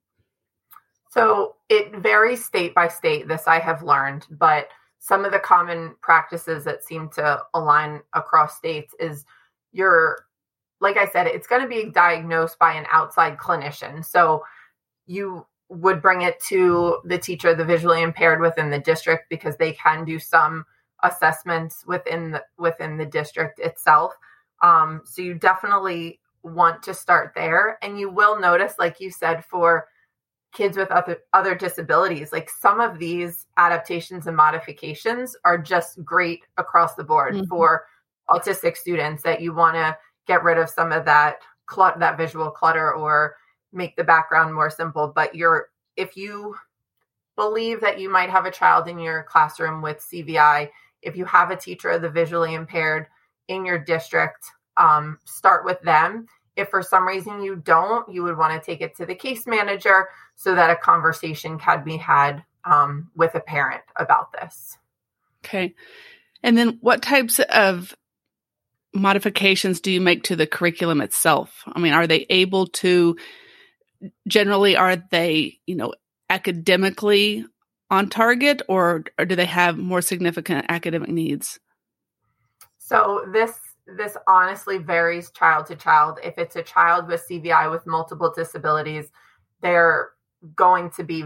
So 1.12 1.56
it 1.70 1.96
varies 1.96 2.46
state 2.46 2.74
by 2.74 2.88
state, 2.88 3.28
this 3.28 3.48
I 3.48 3.60
have 3.60 3.84
learned, 3.84 4.26
but 4.30 4.70
some 5.00 5.26
of 5.26 5.32
the 5.32 5.40
common 5.40 5.96
practices 6.02 6.64
that 6.66 6.84
seem 6.84 7.10
to 7.10 7.42
align 7.54 8.02
across 8.14 8.58
states 8.58 8.94
is 9.00 9.26
you're 9.72 10.26
like 10.82 10.98
I 10.98 11.10
said, 11.10 11.28
it's 11.28 11.48
going 11.48 11.62
to 11.62 11.68
be 11.68 11.90
diagnosed 11.92 12.58
by 12.58 12.74
an 12.74 12.86
outside 12.90 13.38
clinician. 13.38 14.06
So 14.06 14.44
you 15.08 15.46
would 15.70 16.02
bring 16.02 16.24
it 16.24 16.40
to 16.50 17.00
the 17.06 17.18
teacher, 17.18 17.54
the 17.54 17.64
visually 17.64 18.02
impaired 18.02 18.42
within 18.42 18.70
the 18.70 18.80
district, 18.80 19.30
because 19.30 19.56
they 19.58 19.72
can 19.74 20.04
do 20.04 20.20
some 20.20 20.66
assessments 21.04 21.86
within 21.88 22.32
the 22.32 22.44
within 22.58 22.98
the 22.98 23.06
district 23.06 23.60
itself. 23.60 24.14
Um, 24.62 25.02
so 25.06 25.22
you 25.22 25.36
definitely 25.36 26.20
want 26.44 26.84
to 26.84 26.94
start 26.94 27.34
there, 27.36 27.78
and 27.82 28.00
you 28.00 28.10
will 28.10 28.40
notice, 28.40 28.74
like 28.80 29.00
you 29.00 29.12
said, 29.12 29.46
for 29.46 29.88
kids 30.52 30.78
with 30.78 30.90
other 30.92 31.20
other 31.34 31.56
disabilities, 31.56 32.32
like 32.32 32.50
some 32.50 32.80
of 32.80 32.98
these 32.98 33.46
adaptations 33.58 34.28
and 34.28 34.36
modifications 34.36 35.36
are 35.46 35.58
just 35.58 36.04
great 36.04 36.42
across 36.58 36.96
the 36.96 37.04
board 37.04 37.36
mm-hmm. 37.36 37.46
for 37.46 37.86
autistic 38.30 38.76
students 38.76 39.24
that 39.24 39.42
you 39.42 39.54
want 39.54 39.76
to 39.76 39.96
get 40.28 40.44
rid 40.44 40.58
of 40.58 40.70
some 40.70 40.92
of 40.92 41.06
that 41.06 41.38
clut 41.66 42.00
that 42.00 42.18
visual 42.18 42.50
clutter 42.50 42.94
or 42.94 43.36
make 43.72 43.96
the 43.96 44.04
background 44.04 44.54
more 44.54 44.70
simple 44.70 45.12
but 45.14 45.36
you're 45.36 45.70
if 45.96 46.16
you 46.18 46.56
believe 47.36 47.82
that 47.82 48.00
you 48.00 48.10
might 48.10 48.30
have 48.30 48.46
a 48.46 48.52
child 48.52 48.88
in 48.88 49.00
your 49.00 49.24
classroom 49.24 49.82
with 49.82 50.00
cvi 50.00 50.70
if 51.02 51.16
you 51.16 51.26
have 51.26 51.52
a 51.52 51.56
teacher 51.56 51.90
of 51.90 52.02
the 52.02 52.10
visually 52.10 52.54
impaired 52.54 53.08
in 53.48 53.66
your 53.66 53.78
district 53.78 54.46
um, 54.80 55.20
start 55.26 55.66
with 55.66 55.80
them. 55.82 56.26
If 56.56 56.70
for 56.70 56.82
some 56.82 57.08
reason 57.08 57.44
you 57.44 57.58
don't 57.58 58.12
you 58.12 58.24
would 58.24 58.38
want 58.38 58.62
to 58.62 58.66
take 58.66 58.82
it 58.82 58.96
to 58.98 59.06
the 59.06 59.16
case 59.16 59.46
manager 59.46 60.10
so 60.36 60.56
that 60.56 60.70
a 60.70 60.76
conversation 60.76 61.60
can 61.60 61.84
be 61.84 61.98
had 61.98 62.44
um, 62.66 63.12
with 63.16 63.36
a 63.36 63.40
parent 63.40 63.82
about 63.98 64.32
this. 64.34 64.78
Okay. 65.46 65.76
And 66.44 66.58
then 66.58 66.78
what 66.82 67.02
types 67.02 67.40
of 67.40 67.96
modifications 68.94 69.80
do 69.80 69.92
you 69.92 70.02
make 70.02 70.24
to 70.24 70.36
the 70.36 70.48
curriculum 70.48 71.02
itself? 71.02 71.64
I 71.68 71.80
mean, 71.80 71.94
are 71.94 72.08
they 72.08 72.26
able 72.30 72.68
to 72.68 73.18
generally 74.28 74.76
are 74.76 74.96
they, 74.96 75.60
you 75.66 75.76
know, 75.76 75.94
academically 76.30 77.46
on 77.90 78.10
target 78.10 78.62
or, 78.68 79.04
or 79.18 79.26
do 79.26 79.36
they 79.36 79.46
have 79.46 79.78
more 79.78 80.02
significant 80.02 80.66
academic 80.70 81.10
needs? 81.10 81.60
So 82.78 83.26
this 83.32 83.60
this 83.98 84.16
honestly 84.28 84.78
varies 84.78 85.32
child 85.32 85.66
to 85.68 85.76
child. 85.76 86.20
If 86.24 86.38
it's 86.38 86.56
a 86.56 86.64
child 86.64 87.08
with 87.08 87.26
CVI 87.28 87.72
with 87.72 87.88
multiple 87.88 88.32
disabilities, 88.36 89.12
they're 89.62 90.10
going 90.56 90.92
to 90.92 91.04
be, 91.04 91.26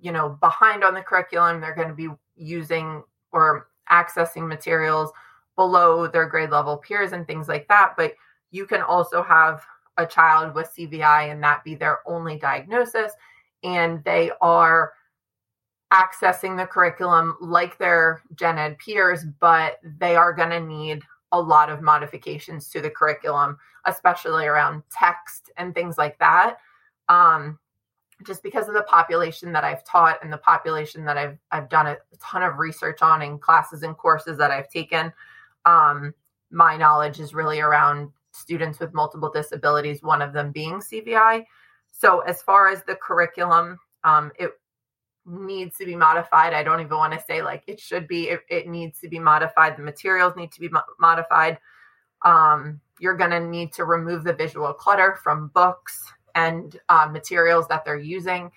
you 0.00 0.12
know, 0.12 0.30
behind 0.40 0.84
on 0.84 0.94
the 0.94 1.02
curriculum. 1.02 1.60
They're 1.60 1.74
going 1.74 1.88
to 1.88 1.94
be 1.94 2.08
using 2.34 3.02
or 3.30 3.68
accessing 3.90 4.48
materials 4.48 5.12
below 5.56 6.06
their 6.06 6.26
grade 6.26 6.50
level 6.50 6.78
peers 6.78 7.12
and 7.12 7.26
things 7.26 7.48
like 7.48 7.68
that. 7.68 7.94
But 7.96 8.14
you 8.50 8.66
can 8.66 8.80
also 8.80 9.22
have 9.22 9.62
a 9.96 10.06
child 10.06 10.54
with 10.54 10.72
CVI 10.76 11.30
and 11.30 11.42
that 11.42 11.64
be 11.64 11.74
their 11.74 11.98
only 12.06 12.38
diagnosis, 12.38 13.12
and 13.62 14.02
they 14.04 14.30
are 14.40 14.92
accessing 15.92 16.56
the 16.56 16.66
curriculum 16.66 17.36
like 17.40 17.76
their 17.78 18.22
gen 18.34 18.58
ed 18.58 18.78
peers, 18.78 19.24
but 19.40 19.78
they 19.98 20.16
are 20.16 20.32
going 20.32 20.50
to 20.50 20.60
need 20.60 21.02
a 21.32 21.40
lot 21.40 21.70
of 21.70 21.82
modifications 21.82 22.68
to 22.68 22.80
the 22.80 22.90
curriculum, 22.90 23.58
especially 23.86 24.46
around 24.46 24.82
text 24.90 25.50
and 25.56 25.74
things 25.74 25.98
like 25.98 26.18
that. 26.18 26.56
Um, 27.08 27.58
just 28.24 28.42
because 28.42 28.68
of 28.68 28.74
the 28.74 28.84
population 28.84 29.52
that 29.52 29.64
I've 29.64 29.84
taught 29.84 30.22
and 30.22 30.32
the 30.32 30.38
population 30.38 31.04
that 31.06 31.18
I've 31.18 31.38
I've 31.50 31.68
done 31.68 31.88
a 31.88 31.96
ton 32.20 32.42
of 32.42 32.58
research 32.58 33.02
on 33.02 33.20
in 33.20 33.38
classes 33.38 33.82
and 33.82 33.96
courses 33.96 34.38
that 34.38 34.50
I've 34.50 34.68
taken, 34.68 35.12
um, 35.64 36.14
my 36.50 36.76
knowledge 36.76 37.18
is 37.18 37.34
really 37.34 37.60
around 37.60 38.10
students 38.32 38.80
with 38.80 38.94
multiple 38.94 39.30
disabilities, 39.30 40.02
one 40.02 40.22
of 40.22 40.32
them 40.32 40.52
being 40.52 40.80
CVI. 40.80 41.44
So, 41.90 42.20
as 42.20 42.42
far 42.42 42.68
as 42.68 42.82
the 42.84 42.96
curriculum, 42.96 43.78
um, 44.04 44.32
it 44.38 44.52
needs 45.26 45.76
to 45.78 45.86
be 45.86 45.94
modified. 45.94 46.52
I 46.52 46.62
don't 46.62 46.80
even 46.80 46.96
want 46.96 47.12
to 47.12 47.22
say 47.22 47.42
like 47.42 47.62
it 47.66 47.78
should 47.78 48.08
be, 48.08 48.30
it, 48.30 48.40
it 48.48 48.68
needs 48.68 48.98
to 49.00 49.08
be 49.08 49.18
modified. 49.18 49.76
The 49.76 49.82
materials 49.82 50.34
need 50.36 50.50
to 50.52 50.60
be 50.60 50.68
mo- 50.68 50.82
modified. 50.98 51.58
Um, 52.22 52.80
you're 52.98 53.16
going 53.16 53.30
to 53.30 53.40
need 53.40 53.72
to 53.74 53.84
remove 53.84 54.24
the 54.24 54.32
visual 54.32 54.72
clutter 54.72 55.18
from 55.22 55.48
books 55.48 56.04
and 56.34 56.78
uh, 56.88 57.08
materials 57.10 57.68
that 57.68 57.84
they're 57.84 57.98
using. 57.98 58.50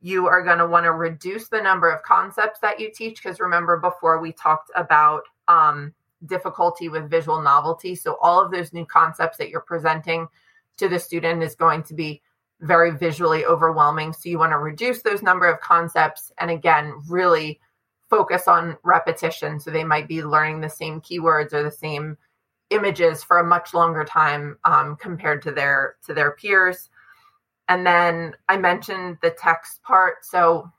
You 0.00 0.26
are 0.26 0.42
going 0.42 0.58
to 0.58 0.66
want 0.66 0.84
to 0.84 0.92
reduce 0.92 1.48
the 1.48 1.60
number 1.60 1.90
of 1.90 2.02
concepts 2.02 2.60
that 2.60 2.78
you 2.78 2.90
teach 2.92 3.22
because 3.22 3.40
remember, 3.40 3.78
before 3.78 4.20
we 4.20 4.32
talked 4.32 4.70
about 4.74 5.22
um, 5.48 5.94
difficulty 6.24 6.88
with 6.88 7.10
visual 7.10 7.42
novelty. 7.42 7.94
So 7.94 8.16
all 8.22 8.42
of 8.42 8.50
those 8.50 8.72
new 8.72 8.86
concepts 8.86 9.36
that 9.38 9.50
you're 9.50 9.60
presenting 9.60 10.28
to 10.78 10.88
the 10.88 10.98
student 10.98 11.42
is 11.42 11.54
going 11.54 11.82
to 11.84 11.94
be 11.94 12.22
very 12.60 12.90
visually 12.90 13.44
overwhelming. 13.44 14.12
So 14.12 14.28
you 14.28 14.38
want 14.38 14.52
to 14.52 14.58
reduce 14.58 15.02
those 15.02 15.22
number 15.22 15.46
of 15.46 15.60
concepts 15.60 16.32
and 16.38 16.50
again, 16.50 16.94
really 17.08 17.60
focus 18.08 18.48
on 18.48 18.76
repetition. 18.82 19.60
So 19.60 19.70
they 19.70 19.84
might 19.84 20.08
be 20.08 20.22
learning 20.22 20.60
the 20.60 20.70
same 20.70 21.00
keywords 21.00 21.52
or 21.52 21.62
the 21.62 21.70
same 21.70 22.16
images 22.70 23.22
for 23.22 23.38
a 23.38 23.44
much 23.44 23.74
longer 23.74 24.04
time 24.04 24.58
um, 24.64 24.96
compared 24.96 25.42
to 25.42 25.52
their 25.52 25.96
to 26.06 26.14
their 26.14 26.32
peers. 26.32 26.90
And 27.68 27.86
then 27.86 28.34
I 28.48 28.56
mentioned 28.56 29.18
the 29.22 29.30
text 29.30 29.82
part. 29.82 30.24
So 30.24 30.70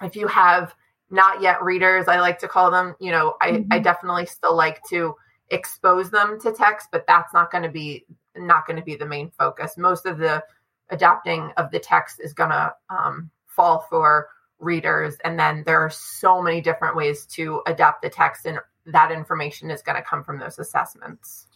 if 0.00 0.16
you 0.16 0.28
have 0.28 0.74
not 1.12 1.40
yet 1.40 1.62
readers. 1.62 2.08
I 2.08 2.18
like 2.20 2.40
to 2.40 2.48
call 2.48 2.70
them 2.70 2.96
you 2.98 3.12
know 3.12 3.36
i, 3.40 3.52
mm-hmm. 3.52 3.72
I 3.72 3.78
definitely 3.78 4.26
still 4.26 4.56
like 4.56 4.80
to 4.90 5.14
expose 5.50 6.10
them 6.10 6.40
to 6.40 6.52
text 6.52 6.88
but 6.90 7.06
that's 7.06 7.32
not 7.34 7.50
going 7.50 7.64
to 7.64 7.70
be 7.70 8.06
not 8.36 8.66
going 8.66 8.78
to 8.78 8.84
be 8.84 8.96
the 8.96 9.06
main 9.06 9.30
focus. 9.38 9.76
Most 9.76 10.06
of 10.06 10.18
the 10.18 10.42
adapting 10.90 11.52
of 11.56 11.70
the 11.70 11.78
text 11.78 12.20
is 12.20 12.32
going 12.32 12.50
to 12.50 12.74
um, 12.90 13.30
fall 13.46 13.86
for 13.90 14.28
readers 14.58 15.16
and 15.24 15.38
then 15.38 15.64
there 15.66 15.80
are 15.80 15.90
so 15.90 16.40
many 16.40 16.60
different 16.60 16.96
ways 16.96 17.26
to 17.26 17.62
adapt 17.66 18.02
the 18.02 18.08
text 18.08 18.46
and 18.46 18.58
that 18.86 19.10
information 19.10 19.70
is 19.70 19.82
going 19.82 19.96
to 19.96 20.02
come 20.02 20.22
from 20.22 20.38
those 20.38 20.58
assessments. 20.58 21.46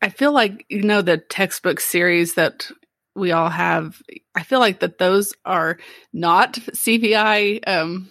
I 0.00 0.08
feel 0.08 0.32
like 0.32 0.64
you 0.68 0.82
know 0.82 1.02
the 1.02 1.18
textbook 1.18 1.80
series 1.80 2.34
that 2.34 2.70
we 3.14 3.32
all 3.32 3.48
have 3.48 4.02
i 4.34 4.42
feel 4.42 4.58
like 4.58 4.80
that 4.80 4.98
those 4.98 5.32
are 5.46 5.78
not 6.12 6.54
cvi 6.54 7.60
um, 7.66 8.10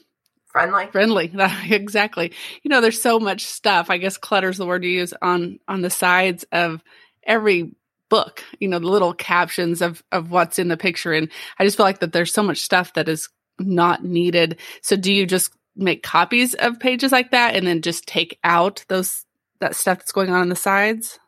friendly? 0.55 0.87
Friendly. 0.87 1.31
Exactly. 1.69 2.31
You 2.63 2.69
know 2.69 2.79
there's 2.79 3.01
so 3.01 3.19
much 3.19 3.43
stuff. 3.45 3.89
I 3.89 3.97
guess 3.97 4.17
clutter's 4.17 4.57
the 4.57 4.65
word 4.65 4.85
you 4.85 4.89
use 4.91 5.13
on 5.21 5.59
on 5.67 5.81
the 5.81 5.89
sides 5.89 6.45
of 6.51 6.81
every 7.23 7.71
book 8.07 8.43
you 8.59 8.67
know 8.67 8.77
the 8.79 8.87
little 8.87 9.13
captions 9.13 9.81
of 9.81 10.01
of 10.13 10.31
what's 10.31 10.57
in 10.57 10.69
the 10.69 10.77
picture. 10.77 11.11
And 11.11 11.29
i 11.59 11.65
just 11.65 11.75
feel 11.75 11.85
like 11.85 11.99
that 11.99 12.13
there's 12.13 12.33
so 12.33 12.43
much 12.43 12.59
stuff 12.59 12.93
that 12.93 13.09
is 13.09 13.27
not 13.59 14.05
needed. 14.05 14.59
So 14.81 14.95
do 14.95 15.11
you 15.11 15.25
just 15.25 15.51
make 15.75 16.03
copies 16.03 16.53
of 16.53 16.79
pages 16.79 17.11
like 17.11 17.31
that 17.31 17.55
and 17.55 17.67
then 17.67 17.81
just 17.81 18.07
take 18.07 18.39
out 18.43 18.85
those 18.87 19.25
that 19.59 19.75
stuff 19.75 19.97
that's 19.99 20.13
going 20.13 20.29
on 20.29 20.39
on 20.41 20.49
the 20.49 20.55
sides? 20.55 21.19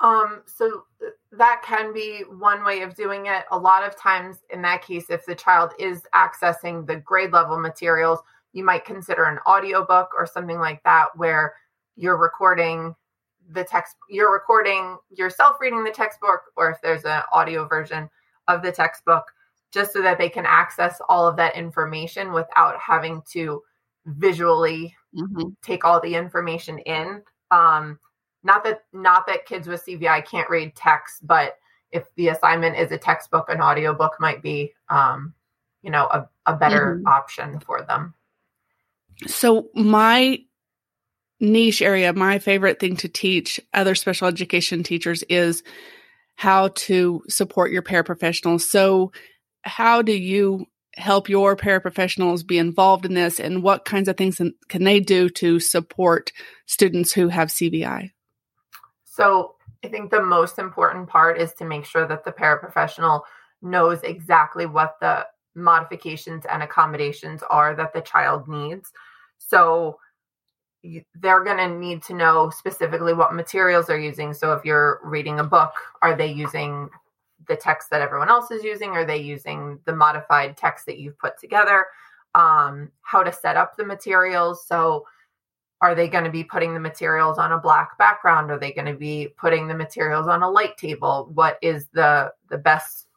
Um 0.00 0.42
so 0.46 0.85
that 1.36 1.62
can 1.64 1.92
be 1.92 2.20
one 2.38 2.64
way 2.64 2.82
of 2.82 2.94
doing 2.94 3.26
it. 3.26 3.44
A 3.50 3.58
lot 3.58 3.84
of 3.84 3.96
times, 3.96 4.38
in 4.50 4.62
that 4.62 4.82
case, 4.82 5.10
if 5.10 5.24
the 5.26 5.34
child 5.34 5.72
is 5.78 6.02
accessing 6.14 6.86
the 6.86 6.96
grade 6.96 7.32
level 7.32 7.58
materials, 7.58 8.20
you 8.52 8.64
might 8.64 8.84
consider 8.84 9.24
an 9.24 9.38
audiobook 9.46 10.10
or 10.16 10.26
something 10.26 10.58
like 10.58 10.82
that 10.84 11.08
where 11.16 11.54
you're 11.96 12.16
recording 12.16 12.94
the 13.52 13.64
text, 13.64 13.96
you're 14.08 14.32
recording 14.32 14.96
yourself 15.10 15.56
reading 15.60 15.84
the 15.84 15.90
textbook, 15.90 16.40
or 16.56 16.70
if 16.70 16.80
there's 16.82 17.04
an 17.04 17.22
audio 17.32 17.66
version 17.66 18.08
of 18.48 18.62
the 18.62 18.72
textbook, 18.72 19.24
just 19.72 19.92
so 19.92 20.02
that 20.02 20.18
they 20.18 20.28
can 20.28 20.46
access 20.46 21.00
all 21.08 21.26
of 21.26 21.36
that 21.36 21.54
information 21.54 22.32
without 22.32 22.78
having 22.78 23.22
to 23.32 23.62
visually 24.06 24.94
mm-hmm. 25.14 25.48
take 25.62 25.84
all 25.84 26.00
the 26.00 26.14
information 26.14 26.78
in. 26.80 27.22
Um, 27.50 27.98
not 28.46 28.62
that 28.64 28.84
not 28.92 29.26
that 29.26 29.44
kids 29.44 29.66
with 29.66 29.84
CVI 29.84 30.24
can't 30.24 30.48
read 30.48 30.74
text, 30.76 31.26
but 31.26 31.58
if 31.90 32.04
the 32.14 32.28
assignment 32.28 32.78
is 32.78 32.92
a 32.92 32.98
textbook, 32.98 33.48
an 33.48 33.60
audiobook 33.60 34.16
might 34.20 34.40
be, 34.40 34.72
um, 34.88 35.34
you 35.82 35.90
know, 35.90 36.04
a, 36.06 36.28
a 36.46 36.54
better 36.54 36.96
mm-hmm. 36.96 37.06
option 37.06 37.60
for 37.60 37.82
them. 37.82 38.14
So 39.26 39.68
my 39.74 40.38
niche 41.40 41.82
area, 41.82 42.12
my 42.12 42.38
favorite 42.38 42.78
thing 42.78 42.96
to 42.96 43.08
teach 43.08 43.60
other 43.74 43.94
special 43.94 44.28
education 44.28 44.82
teachers 44.82 45.22
is 45.24 45.62
how 46.36 46.68
to 46.68 47.22
support 47.28 47.72
your 47.72 47.82
paraprofessionals. 47.82 48.62
So 48.62 49.12
how 49.62 50.02
do 50.02 50.12
you 50.12 50.66
help 50.94 51.28
your 51.28 51.56
paraprofessionals 51.56 52.46
be 52.46 52.58
involved 52.58 53.04
in 53.04 53.14
this 53.14 53.40
and 53.40 53.62
what 53.62 53.84
kinds 53.84 54.08
of 54.08 54.16
things 54.16 54.40
can 54.68 54.84
they 54.84 55.00
do 55.00 55.28
to 55.30 55.60
support 55.60 56.32
students 56.66 57.12
who 57.12 57.28
have 57.28 57.48
CVI? 57.48 58.10
So, 59.16 59.54
I 59.82 59.88
think 59.88 60.10
the 60.10 60.22
most 60.22 60.58
important 60.58 61.08
part 61.08 61.40
is 61.40 61.54
to 61.54 61.64
make 61.64 61.86
sure 61.86 62.06
that 62.06 62.22
the 62.22 62.32
paraprofessional 62.32 63.22
knows 63.62 64.02
exactly 64.02 64.66
what 64.66 64.96
the 65.00 65.26
modifications 65.54 66.44
and 66.50 66.62
accommodations 66.62 67.42
are 67.48 67.74
that 67.76 67.94
the 67.94 68.02
child 68.02 68.46
needs. 68.46 68.92
So, 69.38 69.98
they're 71.14 71.44
going 71.44 71.56
to 71.56 71.78
need 71.78 72.02
to 72.04 72.14
know 72.14 72.50
specifically 72.50 73.14
what 73.14 73.34
materials 73.34 73.86
they're 73.86 73.98
using. 73.98 74.34
So, 74.34 74.52
if 74.52 74.66
you're 74.66 75.00
reading 75.02 75.40
a 75.40 75.44
book, 75.44 75.72
are 76.02 76.14
they 76.14 76.30
using 76.30 76.90
the 77.48 77.56
text 77.56 77.88
that 77.90 78.02
everyone 78.02 78.28
else 78.28 78.50
is 78.50 78.64
using? 78.64 78.90
Are 78.90 79.06
they 79.06 79.16
using 79.16 79.78
the 79.86 79.96
modified 79.96 80.58
text 80.58 80.84
that 80.84 80.98
you've 80.98 81.18
put 81.18 81.38
together? 81.38 81.86
Um, 82.34 82.92
how 83.00 83.22
to 83.22 83.32
set 83.32 83.56
up 83.56 83.78
the 83.78 83.84
materials. 83.86 84.66
So, 84.66 85.06
are 85.80 85.94
they 85.94 86.08
going 86.08 86.24
to 86.24 86.30
be 86.30 86.44
putting 86.44 86.74
the 86.74 86.80
materials 86.80 87.38
on 87.38 87.52
a 87.52 87.58
black 87.58 87.98
background? 87.98 88.50
Are 88.50 88.58
they 88.58 88.72
going 88.72 88.86
to 88.86 88.94
be 88.94 89.28
putting 89.36 89.68
the 89.68 89.74
materials 89.74 90.26
on 90.26 90.42
a 90.42 90.50
light 90.50 90.76
table? 90.76 91.30
What 91.34 91.58
is 91.62 91.86
the 91.92 92.32
the 92.48 92.58
best 92.58 93.08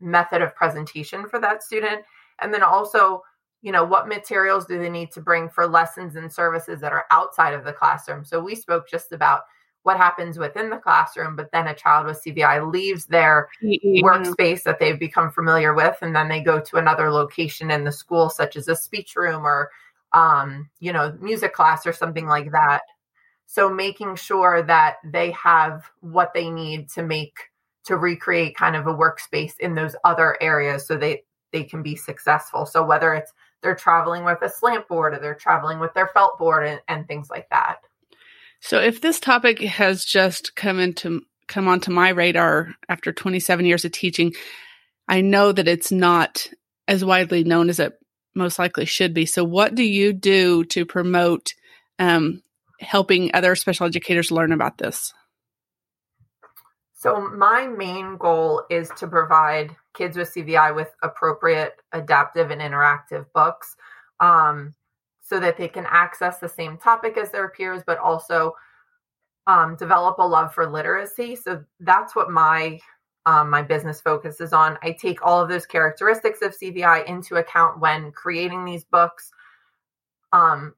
method 0.00 0.42
of 0.42 0.54
presentation 0.54 1.28
for 1.28 1.40
that 1.40 1.62
student? 1.62 2.02
And 2.40 2.52
then 2.52 2.62
also, 2.62 3.22
you 3.62 3.72
know, 3.72 3.84
what 3.84 4.08
materials 4.08 4.66
do 4.66 4.78
they 4.78 4.90
need 4.90 5.10
to 5.12 5.20
bring 5.20 5.48
for 5.48 5.66
lessons 5.66 6.16
and 6.16 6.30
services 6.30 6.80
that 6.80 6.92
are 6.92 7.06
outside 7.10 7.54
of 7.54 7.64
the 7.64 7.72
classroom? 7.72 8.24
So 8.24 8.40
we 8.40 8.54
spoke 8.54 8.88
just 8.88 9.12
about 9.12 9.42
what 9.86 9.96
happens 9.96 10.36
within 10.36 10.68
the 10.68 10.76
classroom, 10.76 11.36
but 11.36 11.50
then 11.52 11.68
a 11.68 11.74
child 11.74 12.06
with 12.06 12.22
CVI 12.22 12.70
leaves 12.72 13.06
their 13.06 13.48
mm-hmm. 13.62 14.04
workspace 14.04 14.64
that 14.64 14.80
they've 14.80 14.98
become 14.98 15.30
familiar 15.30 15.74
with, 15.74 15.96
and 16.02 16.14
then 16.14 16.28
they 16.28 16.40
go 16.40 16.60
to 16.60 16.76
another 16.76 17.08
location 17.10 17.70
in 17.70 17.84
the 17.84 17.92
school, 17.92 18.28
such 18.28 18.56
as 18.56 18.66
a 18.66 18.74
speech 18.74 19.14
room 19.14 19.46
or, 19.46 19.70
um, 20.12 20.70
you 20.80 20.92
know, 20.92 21.16
music 21.20 21.52
class 21.52 21.86
or 21.86 21.92
something 21.92 22.26
like 22.26 22.52
that. 22.52 22.80
So 23.46 23.70
making 23.70 24.16
sure 24.16 24.62
that 24.62 24.96
they 25.04 25.30
have 25.32 25.84
what 26.00 26.34
they 26.34 26.50
need 26.50 26.90
to 26.90 27.02
make 27.02 27.36
to 27.84 27.96
recreate 27.96 28.56
kind 28.56 28.74
of 28.74 28.86
a 28.86 28.94
workspace 28.94 29.52
in 29.60 29.74
those 29.74 29.94
other 30.04 30.36
areas 30.40 30.86
so 30.86 30.96
they 30.96 31.22
they 31.52 31.62
can 31.62 31.82
be 31.82 31.96
successful. 31.96 32.66
So 32.66 32.84
whether 32.84 33.14
it's 33.14 33.32
they're 33.62 33.76
traveling 33.76 34.24
with 34.24 34.42
a 34.42 34.50
slant 34.50 34.88
board 34.88 35.14
or 35.14 35.18
they're 35.18 35.34
traveling 35.34 35.78
with 35.78 35.94
their 35.94 36.08
felt 36.08 36.38
board 36.38 36.66
and, 36.66 36.80
and 36.88 37.06
things 37.06 37.30
like 37.30 37.48
that. 37.50 37.78
So 38.60 38.80
if 38.80 39.00
this 39.00 39.20
topic 39.20 39.60
has 39.60 40.04
just 40.04 40.56
come 40.56 40.80
into 40.80 41.22
come 41.46 41.68
onto 41.68 41.92
my 41.92 42.08
radar 42.08 42.74
after 42.88 43.12
27 43.12 43.64
years 43.64 43.84
of 43.84 43.92
teaching, 43.92 44.34
I 45.06 45.20
know 45.20 45.52
that 45.52 45.68
it's 45.68 45.92
not 45.92 46.48
as 46.88 47.04
widely 47.04 47.44
known 47.44 47.68
as 47.68 47.78
it 47.78 47.94
most 48.36 48.58
likely 48.58 48.84
should 48.84 49.14
be. 49.14 49.26
So 49.26 49.42
what 49.44 49.74
do 49.74 49.82
you 49.82 50.12
do 50.12 50.64
to 50.66 50.84
promote 50.84 51.54
um, 51.98 52.42
helping 52.80 53.30
other 53.34 53.54
special 53.56 53.86
educators 53.86 54.30
learn 54.30 54.52
about 54.52 54.78
this? 54.78 55.12
So 56.94 57.28
my 57.30 57.66
main 57.66 58.16
goal 58.16 58.64
is 58.70 58.90
to 58.96 59.06
provide 59.06 59.74
kids 59.94 60.16
with 60.16 60.32
CVI 60.34 60.74
with 60.74 60.94
appropriate 61.02 61.74
adaptive 61.92 62.50
and 62.50 62.60
interactive 62.60 63.26
books. 63.34 63.76
Um, 64.20 64.74
so 65.26 65.40
that 65.40 65.56
they 65.56 65.68
can 65.68 65.86
access 65.88 66.38
the 66.38 66.48
same 66.48 66.78
topic 66.78 67.16
as 67.16 67.32
their 67.32 67.48
peers, 67.48 67.82
but 67.84 67.98
also 67.98 68.52
um, 69.46 69.76
develop 69.76 70.18
a 70.18 70.26
love 70.26 70.54
for 70.54 70.70
literacy. 70.70 71.34
So 71.36 71.64
that's 71.80 72.14
what 72.14 72.30
my 72.30 72.78
um, 73.26 73.50
my 73.50 73.60
business 73.60 74.00
focuses 74.00 74.52
on. 74.52 74.78
I 74.82 74.92
take 74.92 75.24
all 75.26 75.42
of 75.42 75.48
those 75.48 75.66
characteristics 75.66 76.40
of 76.42 76.56
CVI 76.56 77.04
into 77.06 77.36
account 77.36 77.80
when 77.80 78.12
creating 78.12 78.64
these 78.64 78.84
books. 78.84 79.32
Um, 80.32 80.74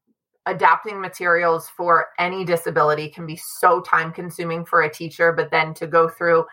adapting 0.47 0.99
materials 0.99 1.69
for 1.69 2.09
any 2.19 2.45
disability 2.45 3.11
can 3.11 3.27
be 3.27 3.37
so 3.37 3.83
time 3.83 4.11
consuming 4.13 4.65
for 4.65 4.83
a 4.83 4.93
teacher, 4.93 5.31
but 5.31 5.51
then 5.51 5.75
to 5.75 5.87
go 5.87 6.09
through 6.09 6.47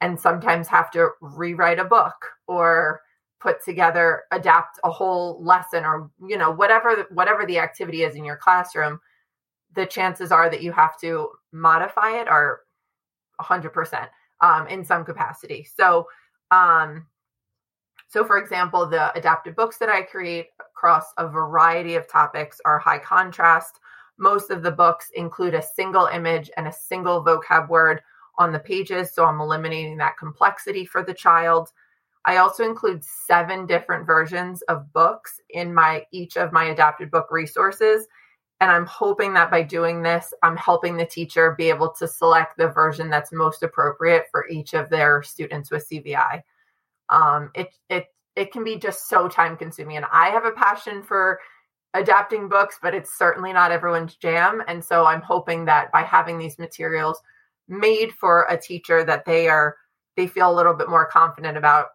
and 0.00 0.18
sometimes 0.18 0.66
have 0.68 0.90
to 0.90 1.10
rewrite 1.20 1.78
a 1.78 1.84
book 1.84 2.14
or 2.48 3.02
put 3.40 3.62
together 3.62 4.22
adapt 4.30 4.78
a 4.84 4.90
whole 4.90 5.42
lesson 5.42 5.84
or 5.84 6.10
you 6.26 6.38
know 6.38 6.50
whatever 6.50 7.06
whatever 7.10 7.44
the 7.44 7.58
activity 7.58 8.04
is 8.04 8.14
in 8.14 8.24
your 8.24 8.36
classroom 8.36 9.00
the 9.74 9.84
chances 9.84 10.30
are 10.30 10.48
that 10.48 10.62
you 10.62 10.70
have 10.70 10.96
to 11.00 11.28
modify 11.52 12.20
it 12.20 12.28
are 12.28 12.60
100% 13.40 14.08
um, 14.42 14.66
in 14.68 14.84
some 14.84 15.04
capacity 15.04 15.66
so 15.76 16.06
um, 16.50 17.06
so 18.08 18.24
for 18.24 18.38
example 18.38 18.86
the 18.86 19.16
adapted 19.16 19.56
books 19.56 19.78
that 19.78 19.88
i 19.88 20.02
create 20.02 20.48
across 20.60 21.06
a 21.18 21.26
variety 21.26 21.94
of 21.94 22.08
topics 22.08 22.60
are 22.64 22.78
high 22.78 22.98
contrast 22.98 23.78
most 24.18 24.50
of 24.50 24.62
the 24.62 24.70
books 24.70 25.10
include 25.14 25.54
a 25.54 25.62
single 25.62 26.06
image 26.06 26.50
and 26.56 26.68
a 26.68 26.72
single 26.72 27.24
vocab 27.24 27.68
word 27.68 28.00
on 28.38 28.52
the 28.52 28.58
pages 28.58 29.14
so 29.14 29.24
i'm 29.24 29.40
eliminating 29.40 29.96
that 29.96 30.18
complexity 30.18 30.84
for 30.84 31.02
the 31.02 31.14
child 31.14 31.72
I 32.24 32.36
also 32.36 32.64
include 32.64 33.04
seven 33.04 33.66
different 33.66 34.06
versions 34.06 34.62
of 34.62 34.92
books 34.92 35.40
in 35.50 35.74
my 35.74 36.04
each 36.12 36.36
of 36.36 36.52
my 36.52 36.66
adapted 36.66 37.10
book 37.10 37.28
resources. 37.30 38.06
And 38.62 38.70
I'm 38.70 38.86
hoping 38.86 39.34
that 39.34 39.50
by 39.50 39.64
doing 39.64 40.04
this, 40.04 40.32
I'm 40.44 40.56
helping 40.56 40.96
the 40.96 41.04
teacher 41.04 41.56
be 41.58 41.68
able 41.68 41.92
to 41.98 42.06
select 42.06 42.56
the 42.56 42.68
version 42.68 43.10
that's 43.10 43.32
most 43.32 43.64
appropriate 43.64 44.26
for 44.30 44.46
each 44.48 44.72
of 44.72 44.88
their 44.88 45.20
students 45.24 45.68
with 45.68 45.84
CVI. 45.90 46.42
Um, 47.08 47.50
it 47.56 47.74
it 47.90 48.06
it 48.36 48.52
can 48.52 48.62
be 48.62 48.76
just 48.76 49.08
so 49.08 49.26
time 49.26 49.56
consuming, 49.56 49.96
and 49.96 50.06
I 50.12 50.28
have 50.28 50.44
a 50.44 50.52
passion 50.52 51.02
for 51.02 51.40
adapting 51.92 52.48
books, 52.48 52.78
but 52.80 52.94
it's 52.94 53.18
certainly 53.18 53.52
not 53.52 53.72
everyone's 53.72 54.14
jam. 54.14 54.62
And 54.68 54.84
so 54.84 55.06
I'm 55.06 55.22
hoping 55.22 55.64
that 55.64 55.90
by 55.90 56.02
having 56.02 56.38
these 56.38 56.56
materials 56.56 57.20
made 57.66 58.12
for 58.12 58.46
a 58.48 58.56
teacher, 58.56 59.02
that 59.02 59.24
they 59.24 59.48
are 59.48 59.76
they 60.16 60.28
feel 60.28 60.48
a 60.48 60.54
little 60.54 60.74
bit 60.74 60.88
more 60.88 61.06
confident 61.06 61.58
about 61.58 61.88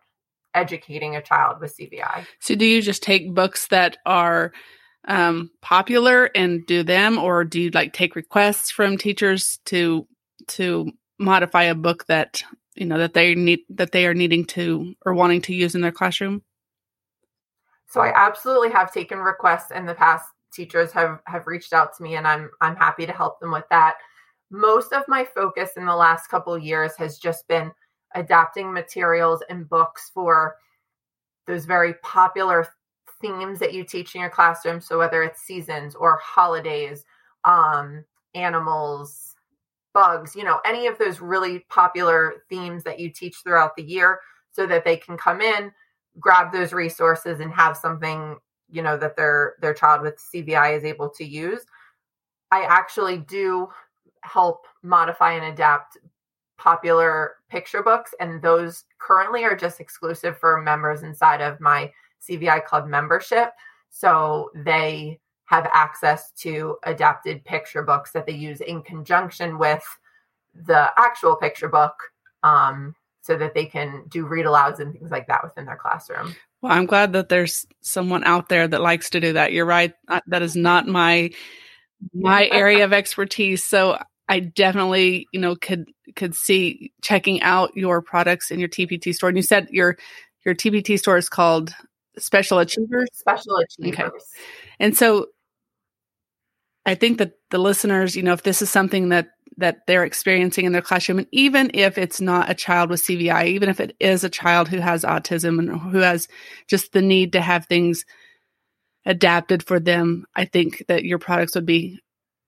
educating 0.54 1.16
a 1.16 1.22
child 1.22 1.62
with 1.62 1.78
CVI. 1.78 2.26
So, 2.40 2.56
do 2.56 2.66
you 2.66 2.82
just 2.82 3.04
take 3.04 3.34
books 3.34 3.68
that 3.68 3.96
are 4.06 4.52
um, 5.08 5.50
popular 5.62 6.26
and 6.36 6.66
do 6.66 6.84
them, 6.84 7.18
or 7.18 7.44
do 7.44 7.62
you 7.62 7.70
like 7.72 7.94
take 7.94 8.16
requests 8.16 8.70
from 8.70 8.98
teachers 8.98 9.60
to 9.66 10.08
to 10.48 10.92
modify 11.18 11.64
a 11.64 11.76
book 11.76 12.06
that 12.08 12.44
you 12.76 12.86
know 12.86 12.98
that 12.98 13.14
they 13.14 13.34
need 13.34 13.60
that 13.70 13.92
they 13.92 14.06
are 14.06 14.14
needing 14.14 14.46
to 14.46 14.94
or 15.06 15.14
wanting 15.14 15.42
to 15.42 15.54
use 15.54 15.76
in 15.76 15.82
their 15.82 15.92
classroom? 15.92 16.44
So, 17.90 18.02
I 18.02 18.12
absolutely 18.14 18.70
have 18.72 18.94
taken 18.94 19.20
requests 19.20 19.72
in 19.72 19.86
the 19.86 19.96
past. 19.96 20.26
Teachers 20.54 20.92
have 20.92 21.20
have 21.26 21.48
reached 21.48 21.74
out 21.74 21.96
to 21.98 22.04
me, 22.04 22.16
and 22.16 22.28
I'm 22.28 22.50
I'm 22.62 22.76
happy 22.76 23.06
to 23.06 23.14
help 23.14 23.40
them 23.40 23.52
with 23.52 23.66
that. 23.70 23.96
Most 24.52 24.92
of 24.92 25.04
my 25.08 25.26
focus 25.26 25.72
in 25.78 25.86
the 25.86 25.96
last 25.96 26.28
couple 26.28 26.58
years 26.58 26.96
has 26.98 27.18
just 27.18 27.48
been 27.48 27.72
adapting 28.16 28.74
materials 28.74 29.44
and 29.50 29.70
books 29.70 30.12
for 30.14 30.56
those 31.46 31.66
very 31.66 31.94
popular 31.96 32.68
themes 33.22 33.60
that 33.60 33.74
you 33.74 33.84
teach 33.84 34.16
in 34.16 34.22
your 34.22 34.30
classroom. 34.30 34.82
So 34.82 34.98
whether 34.98 35.24
it's 35.24 35.42
seasons 35.42 35.96
or 35.96 36.18
holidays, 36.18 37.06
um, 37.46 38.04
animals, 38.36 39.36
bugs, 39.94 40.36
you 40.36 40.44
know, 40.44 40.60
any 40.66 40.88
of 40.88 40.98
those 40.98 41.20
really 41.20 41.66
popular 41.70 42.44
themes 42.50 42.84
that 42.84 43.00
you 43.00 43.10
teach 43.10 43.38
throughout 43.44 43.76
the 43.76 43.84
year 43.84 44.20
so 44.52 44.68
that 44.68 44.86
they 44.86 44.98
can 44.98 45.18
come 45.18 45.42
in, 45.42 45.72
grab 46.20 46.52
those 46.52 46.74
resources 46.74 47.40
and 47.40 47.52
have 47.52 47.76
something, 47.78 48.38
you 48.70 48.82
know, 48.82 48.98
that 48.98 49.16
their 49.16 49.56
their 49.62 49.74
child 49.74 50.02
with 50.02 50.22
CVI 50.34 50.78
is 50.78 50.84
able 50.84 51.10
to 51.10 51.24
use. 51.24 51.62
I 52.52 52.64
actually 52.64 53.18
do 53.18 53.70
help 54.22 54.66
modify 54.84 55.34
and 55.34 55.46
adapt 55.46 55.98
popular 56.58 57.36
picture 57.50 57.84
books, 57.84 58.14
and 58.20 58.42
those 58.42 58.86
currently 59.00 59.44
are 59.46 59.56
just 59.56 59.80
exclusive 59.80 60.38
for 60.38 60.62
members 60.62 61.04
inside 61.04 61.42
of 61.42 61.60
my 61.60 61.92
CVI 62.30 62.66
Club 62.66 62.88
membership. 62.88 63.52
So 63.90 64.52
they 64.54 65.20
have 65.46 65.70
access 65.72 66.32
to 66.32 66.78
adapted 66.84 67.46
picture 67.46 67.84
books 67.84 68.12
that 68.12 68.26
they 68.26 68.34
use 68.34 68.62
in 68.62 68.82
conjunction 68.82 69.58
with 69.58 69.84
the 70.54 70.90
actual 70.98 71.36
picture 71.36 71.70
book. 71.70 71.96
Um, 72.44 72.96
so 73.28 73.38
that 73.38 73.54
they 73.54 73.66
can 73.66 74.06
do 74.08 74.26
read 74.26 74.46
alouds 74.46 74.80
and 74.80 74.94
things 74.94 75.12
like 75.12 75.28
that 75.28 75.44
within 75.44 75.66
their 75.66 75.76
classroom. 75.76 76.34
Well, 76.62 76.72
I'm 76.72 76.86
glad 76.86 77.12
that 77.14 77.28
there's 77.28 77.68
someone 77.82 78.24
out 78.24 78.48
there 78.48 78.68
that 78.68 78.82
likes 78.82 79.10
to 79.12 79.20
do 79.20 79.34
that. 79.34 79.52
You're 79.52 79.66
right. 79.66 79.94
That 80.28 80.42
is 80.42 80.56
not 80.56 80.88
my 80.88 81.32
my 82.14 82.48
area 82.52 82.86
of 82.86 82.94
expertise. 82.94 83.66
So 83.66 84.00
I 84.30 84.40
definitely, 84.40 85.28
you 85.34 85.42
know, 85.42 85.58
could 85.58 85.90
could 86.16 86.36
see 86.36 86.94
checking 87.02 87.42
out 87.42 87.76
your 87.76 88.02
products 88.02 88.50
in 88.50 88.60
your 88.60 88.70
TPT 88.70 89.14
store. 89.14 89.30
And 89.30 89.38
you 89.38 89.44
said 89.44 89.68
your 89.72 89.98
your 90.46 90.56
TPT 90.56 90.98
store 90.98 91.18
is 91.18 91.28
called 91.28 91.74
Special 92.18 92.60
Achievers. 92.60 93.10
Special 93.14 93.58
Achievers. 93.58 94.00
Okay. 94.00 94.10
And 94.80 94.96
so 94.96 95.28
I 96.86 96.96
think 96.96 97.18
that 97.18 97.34
the 97.50 97.58
listeners, 97.58 98.16
you 98.16 98.24
know, 98.24 98.34
if 98.34 98.44
this 98.44 98.62
is 98.62 98.70
something 98.70 99.10
that 99.10 99.30
that 99.60 99.88
they're 99.88 100.04
experiencing 100.04 100.66
in 100.66 100.72
their 100.72 100.82
classroom, 100.84 101.18
and 101.18 101.28
even 101.32 101.72
if 101.74 101.98
it's 101.98 102.22
not 102.22 102.50
a 102.50 102.54
child 102.54 102.90
with 102.90 103.02
CVI, 103.02 103.48
even 103.48 103.70
if 103.70 103.80
it 103.80 103.96
is 104.00 104.24
a 104.24 104.30
child 104.30 104.68
who 104.68 104.78
has 104.78 105.04
autism 105.04 105.58
and 105.58 105.70
who 105.80 105.98
has 105.98 106.28
just 106.68 106.94
the 106.94 107.02
need 107.02 107.34
to 107.34 107.42
have 107.42 107.66
things 107.66 108.06
adapted 109.06 109.64
for 109.64 109.80
them, 109.80 110.26
I 110.36 110.46
think 110.46 110.86
that 110.88 111.06
your 111.06 111.18
products 111.18 111.56
would 111.56 111.66
be, 111.66 112.00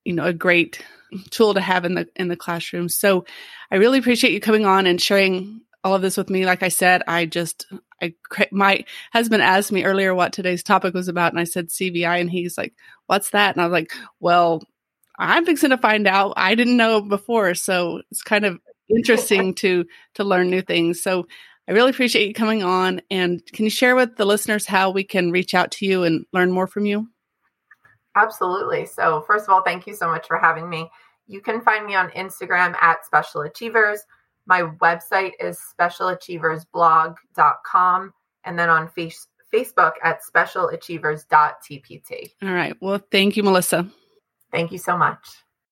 you 0.05 0.13
know, 0.13 0.25
a 0.25 0.33
great 0.33 0.85
tool 1.31 1.55
to 1.55 1.61
have 1.61 1.85
in 1.85 1.95
the 1.95 2.07
in 2.15 2.27
the 2.27 2.35
classroom. 2.35 2.89
So 2.89 3.25
I 3.71 3.77
really 3.77 3.99
appreciate 3.99 4.33
you 4.33 4.39
coming 4.39 4.65
on 4.65 4.85
and 4.85 5.01
sharing 5.01 5.61
all 5.83 5.95
of 5.95 6.01
this 6.01 6.17
with 6.17 6.29
me. 6.29 6.45
Like 6.45 6.63
I 6.63 6.69
said, 6.69 7.03
I 7.07 7.25
just 7.25 7.65
I 8.01 8.13
my 8.51 8.83
husband 9.13 9.43
asked 9.43 9.71
me 9.71 9.83
earlier 9.83 10.13
what 10.13 10.33
today's 10.33 10.63
topic 10.63 10.93
was 10.93 11.07
about, 11.07 11.31
and 11.31 11.39
I 11.39 11.45
said 11.45 11.69
CVI, 11.69 12.19
and 12.19 12.29
he's 12.29 12.57
like, 12.57 12.73
"What's 13.07 13.31
that?" 13.31 13.55
And 13.55 13.61
I 13.61 13.65
was 13.65 13.73
like, 13.73 13.93
"Well, 14.19 14.63
I'm 15.17 15.45
fixing 15.45 15.71
to 15.71 15.77
find 15.77 16.07
out. 16.07 16.33
I 16.37 16.55
didn't 16.55 16.77
know 16.77 17.01
before, 17.01 17.55
so 17.55 18.01
it's 18.11 18.23
kind 18.23 18.45
of 18.45 18.59
interesting 18.89 19.53
to 19.55 19.85
to 20.15 20.23
learn 20.23 20.49
new 20.49 20.61
things." 20.61 21.01
So 21.01 21.25
I 21.67 21.73
really 21.73 21.91
appreciate 21.91 22.27
you 22.27 22.33
coming 22.33 22.63
on. 22.63 23.01
And 23.11 23.45
can 23.53 23.63
you 23.63 23.69
share 23.69 23.95
with 23.95 24.15
the 24.15 24.25
listeners 24.25 24.65
how 24.65 24.89
we 24.89 25.03
can 25.03 25.31
reach 25.31 25.53
out 25.53 25.71
to 25.73 25.85
you 25.85 26.03
and 26.03 26.25
learn 26.33 26.51
more 26.51 26.65
from 26.65 26.87
you? 26.87 27.09
Absolutely. 28.15 28.87
So, 28.87 29.21
first 29.21 29.45
of 29.45 29.51
all, 29.51 29.61
thank 29.61 29.85
you 29.85 29.93
so 29.93 30.07
much 30.07 30.25
for 30.27 30.37
having 30.37 30.67
me. 30.67 30.89
You 31.27 31.41
can 31.41 31.61
find 31.61 31.85
me 31.85 31.93
on 31.93 32.09
Instagram 32.09 32.75
at 32.81 33.05
Special 33.05 33.41
Achievers. 33.41 34.03
My 34.49 34.63
website 34.63 35.31
is 35.39 35.57
specialachieversblog.com 35.79 38.13
and 38.43 38.59
then 38.59 38.69
on 38.69 38.89
face- 38.89 39.27
Facebook 39.53 39.93
at 40.03 40.21
specialachievers.tpt. 40.23 42.31
All 42.41 42.51
right. 42.51 42.75
Well, 42.81 42.99
thank 43.11 43.37
you, 43.37 43.43
Melissa. 43.43 43.87
Thank 44.51 44.71
you 44.71 44.79
so 44.79 44.97
much. 44.97 45.19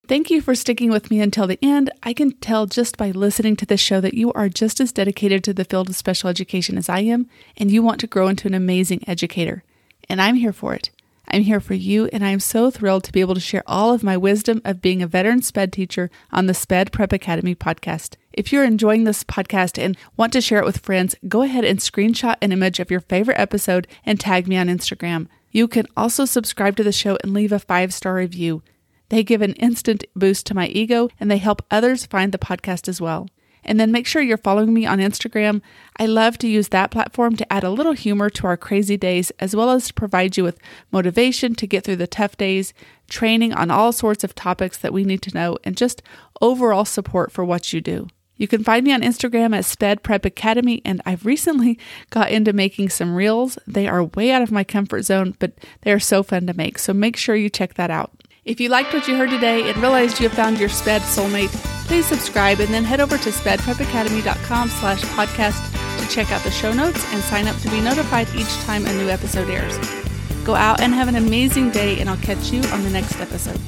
Thank 0.07 0.29
you 0.29 0.41
for 0.41 0.53
sticking 0.55 0.91
with 0.91 1.09
me 1.11 1.19
until 1.19 1.47
the 1.47 1.59
end. 1.61 1.89
I 2.03 2.13
can 2.13 2.31
tell 2.31 2.65
just 2.67 2.95
by 2.97 3.11
listening 3.11 3.57
to 3.57 3.65
this 3.65 3.81
show 3.81 3.99
that 3.99 4.13
you 4.13 4.31
are 4.33 4.47
just 4.47 4.79
as 4.79 4.93
dedicated 4.93 5.43
to 5.43 5.53
the 5.53 5.65
field 5.65 5.89
of 5.89 5.95
special 5.95 6.29
education 6.29 6.77
as 6.77 6.87
I 6.87 6.99
am, 6.99 7.27
and 7.57 7.69
you 7.69 7.83
want 7.83 7.99
to 8.01 8.07
grow 8.07 8.27
into 8.27 8.47
an 8.47 8.53
amazing 8.53 9.03
educator. 9.07 9.63
And 10.07 10.21
I'm 10.21 10.35
here 10.35 10.53
for 10.53 10.73
it. 10.73 10.91
I'm 11.29 11.41
here 11.41 11.59
for 11.59 11.73
you, 11.73 12.05
and 12.13 12.23
I 12.23 12.29
am 12.29 12.39
so 12.39 12.71
thrilled 12.71 13.03
to 13.03 13.11
be 13.11 13.19
able 13.19 13.33
to 13.33 13.41
share 13.41 13.63
all 13.67 13.93
of 13.93 14.03
my 14.03 14.15
wisdom 14.15 14.61
of 14.63 14.81
being 14.81 15.01
a 15.01 15.07
veteran 15.07 15.41
SPED 15.41 15.73
teacher 15.73 16.09
on 16.31 16.45
the 16.45 16.53
SPED 16.53 16.91
Prep 16.93 17.11
Academy 17.11 17.53
podcast. 17.53 18.15
If 18.31 18.53
you're 18.53 18.63
enjoying 18.63 19.03
this 19.03 19.23
podcast 19.23 19.81
and 19.81 19.97
want 20.15 20.31
to 20.33 20.41
share 20.41 20.59
it 20.59 20.65
with 20.65 20.77
friends, 20.77 21.15
go 21.27 21.41
ahead 21.41 21.65
and 21.65 21.79
screenshot 21.79 22.35
an 22.41 22.51
image 22.51 22.79
of 22.79 22.89
your 22.89 23.01
favorite 23.01 23.39
episode 23.39 23.87
and 24.05 24.19
tag 24.19 24.47
me 24.47 24.55
on 24.55 24.67
Instagram. 24.67 25.27
You 25.51 25.67
can 25.67 25.85
also 25.97 26.23
subscribe 26.23 26.77
to 26.77 26.83
the 26.83 26.91
show 26.91 27.17
and 27.23 27.33
leave 27.33 27.51
a 27.51 27.59
five 27.59 27.93
star 27.93 28.15
review. 28.15 28.61
They 29.09 29.23
give 29.23 29.41
an 29.41 29.53
instant 29.53 30.03
boost 30.15 30.45
to 30.47 30.53
my 30.53 30.67
ego 30.67 31.09
and 31.19 31.31
they 31.31 31.37
help 31.37 31.65
others 31.71 32.05
find 32.05 32.31
the 32.31 32.37
podcast 32.37 32.87
as 32.87 33.01
well. 33.01 33.27
And 33.63 33.79
then 33.79 33.91
make 33.91 34.07
sure 34.07 34.21
you're 34.21 34.37
following 34.37 34.73
me 34.73 34.85
on 34.85 34.99
Instagram. 34.99 35.61
I 35.97 36.05
love 36.05 36.37
to 36.39 36.47
use 36.47 36.69
that 36.69 36.91
platform 36.91 37.35
to 37.35 37.53
add 37.53 37.63
a 37.63 37.69
little 37.69 37.93
humor 37.93 38.29
to 38.29 38.47
our 38.47 38.57
crazy 38.57 38.97
days, 38.97 39.31
as 39.39 39.55
well 39.55 39.71
as 39.71 39.87
to 39.87 39.93
provide 39.93 40.37
you 40.37 40.43
with 40.43 40.59
motivation 40.91 41.55
to 41.55 41.67
get 41.67 41.83
through 41.83 41.97
the 41.97 42.07
tough 42.07 42.37
days, 42.37 42.73
training 43.09 43.53
on 43.53 43.71
all 43.71 43.91
sorts 43.91 44.23
of 44.23 44.35
topics 44.35 44.77
that 44.77 44.93
we 44.93 45.03
need 45.03 45.21
to 45.23 45.33
know, 45.33 45.57
and 45.63 45.75
just 45.75 46.01
overall 46.41 46.85
support 46.85 47.31
for 47.31 47.43
what 47.43 47.73
you 47.73 47.81
do. 47.81 48.07
You 48.37 48.47
can 48.47 48.63
find 48.63 48.85
me 48.85 48.93
on 48.93 49.01
Instagram 49.01 49.55
at 49.55 49.65
Sped 49.65 50.03
Prep 50.03 50.23
Academy, 50.23 50.81
and 50.85 51.01
I've 51.05 51.25
recently 51.25 51.79
got 52.09 52.31
into 52.31 52.53
making 52.53 52.89
some 52.89 53.15
reels. 53.15 53.57
They 53.67 53.87
are 53.87 54.03
way 54.03 54.31
out 54.31 54.43
of 54.43 54.51
my 54.51 54.63
comfort 54.63 55.03
zone, 55.03 55.35
but 55.39 55.53
they 55.81 55.91
are 55.91 55.99
so 55.99 56.23
fun 56.23 56.47
to 56.47 56.53
make. 56.53 56.77
So 56.77 56.93
make 56.93 57.17
sure 57.17 57.35
you 57.35 57.49
check 57.49 57.73
that 57.73 57.89
out. 57.89 58.11
If 58.47 58.61
you 58.61 58.69
liked 58.69 58.93
what 58.93 59.09
you 59.09 59.15
heard 59.17 59.29
today 59.29 59.69
and 59.69 59.77
realized 59.79 60.21
you 60.21 60.29
have 60.29 60.37
found 60.37 60.57
your 60.57 60.69
SPED 60.69 61.01
soulmate, 61.01 61.49
please 61.85 62.05
subscribe 62.05 62.61
and 62.61 62.73
then 62.73 62.85
head 62.85 63.01
over 63.01 63.17
to 63.17 63.29
spedprepacademy.com 63.29 64.69
slash 64.69 65.01
podcast 65.01 65.99
to 65.99 66.07
check 66.07 66.31
out 66.31 66.41
the 66.45 66.51
show 66.51 66.71
notes 66.71 67.05
and 67.11 67.21
sign 67.23 67.47
up 67.47 67.57
to 67.57 67.69
be 67.69 67.81
notified 67.81 68.29
each 68.35 68.55
time 68.59 68.85
a 68.85 68.93
new 68.93 69.09
episode 69.09 69.49
airs. 69.49 69.77
Go 70.45 70.55
out 70.55 70.79
and 70.79 70.93
have 70.93 71.09
an 71.09 71.17
amazing 71.17 71.71
day, 71.71 71.99
and 71.99 72.09
I'll 72.09 72.15
catch 72.17 72.53
you 72.53 72.61
on 72.69 72.83
the 72.83 72.89
next 72.89 73.19
episode. 73.19 73.59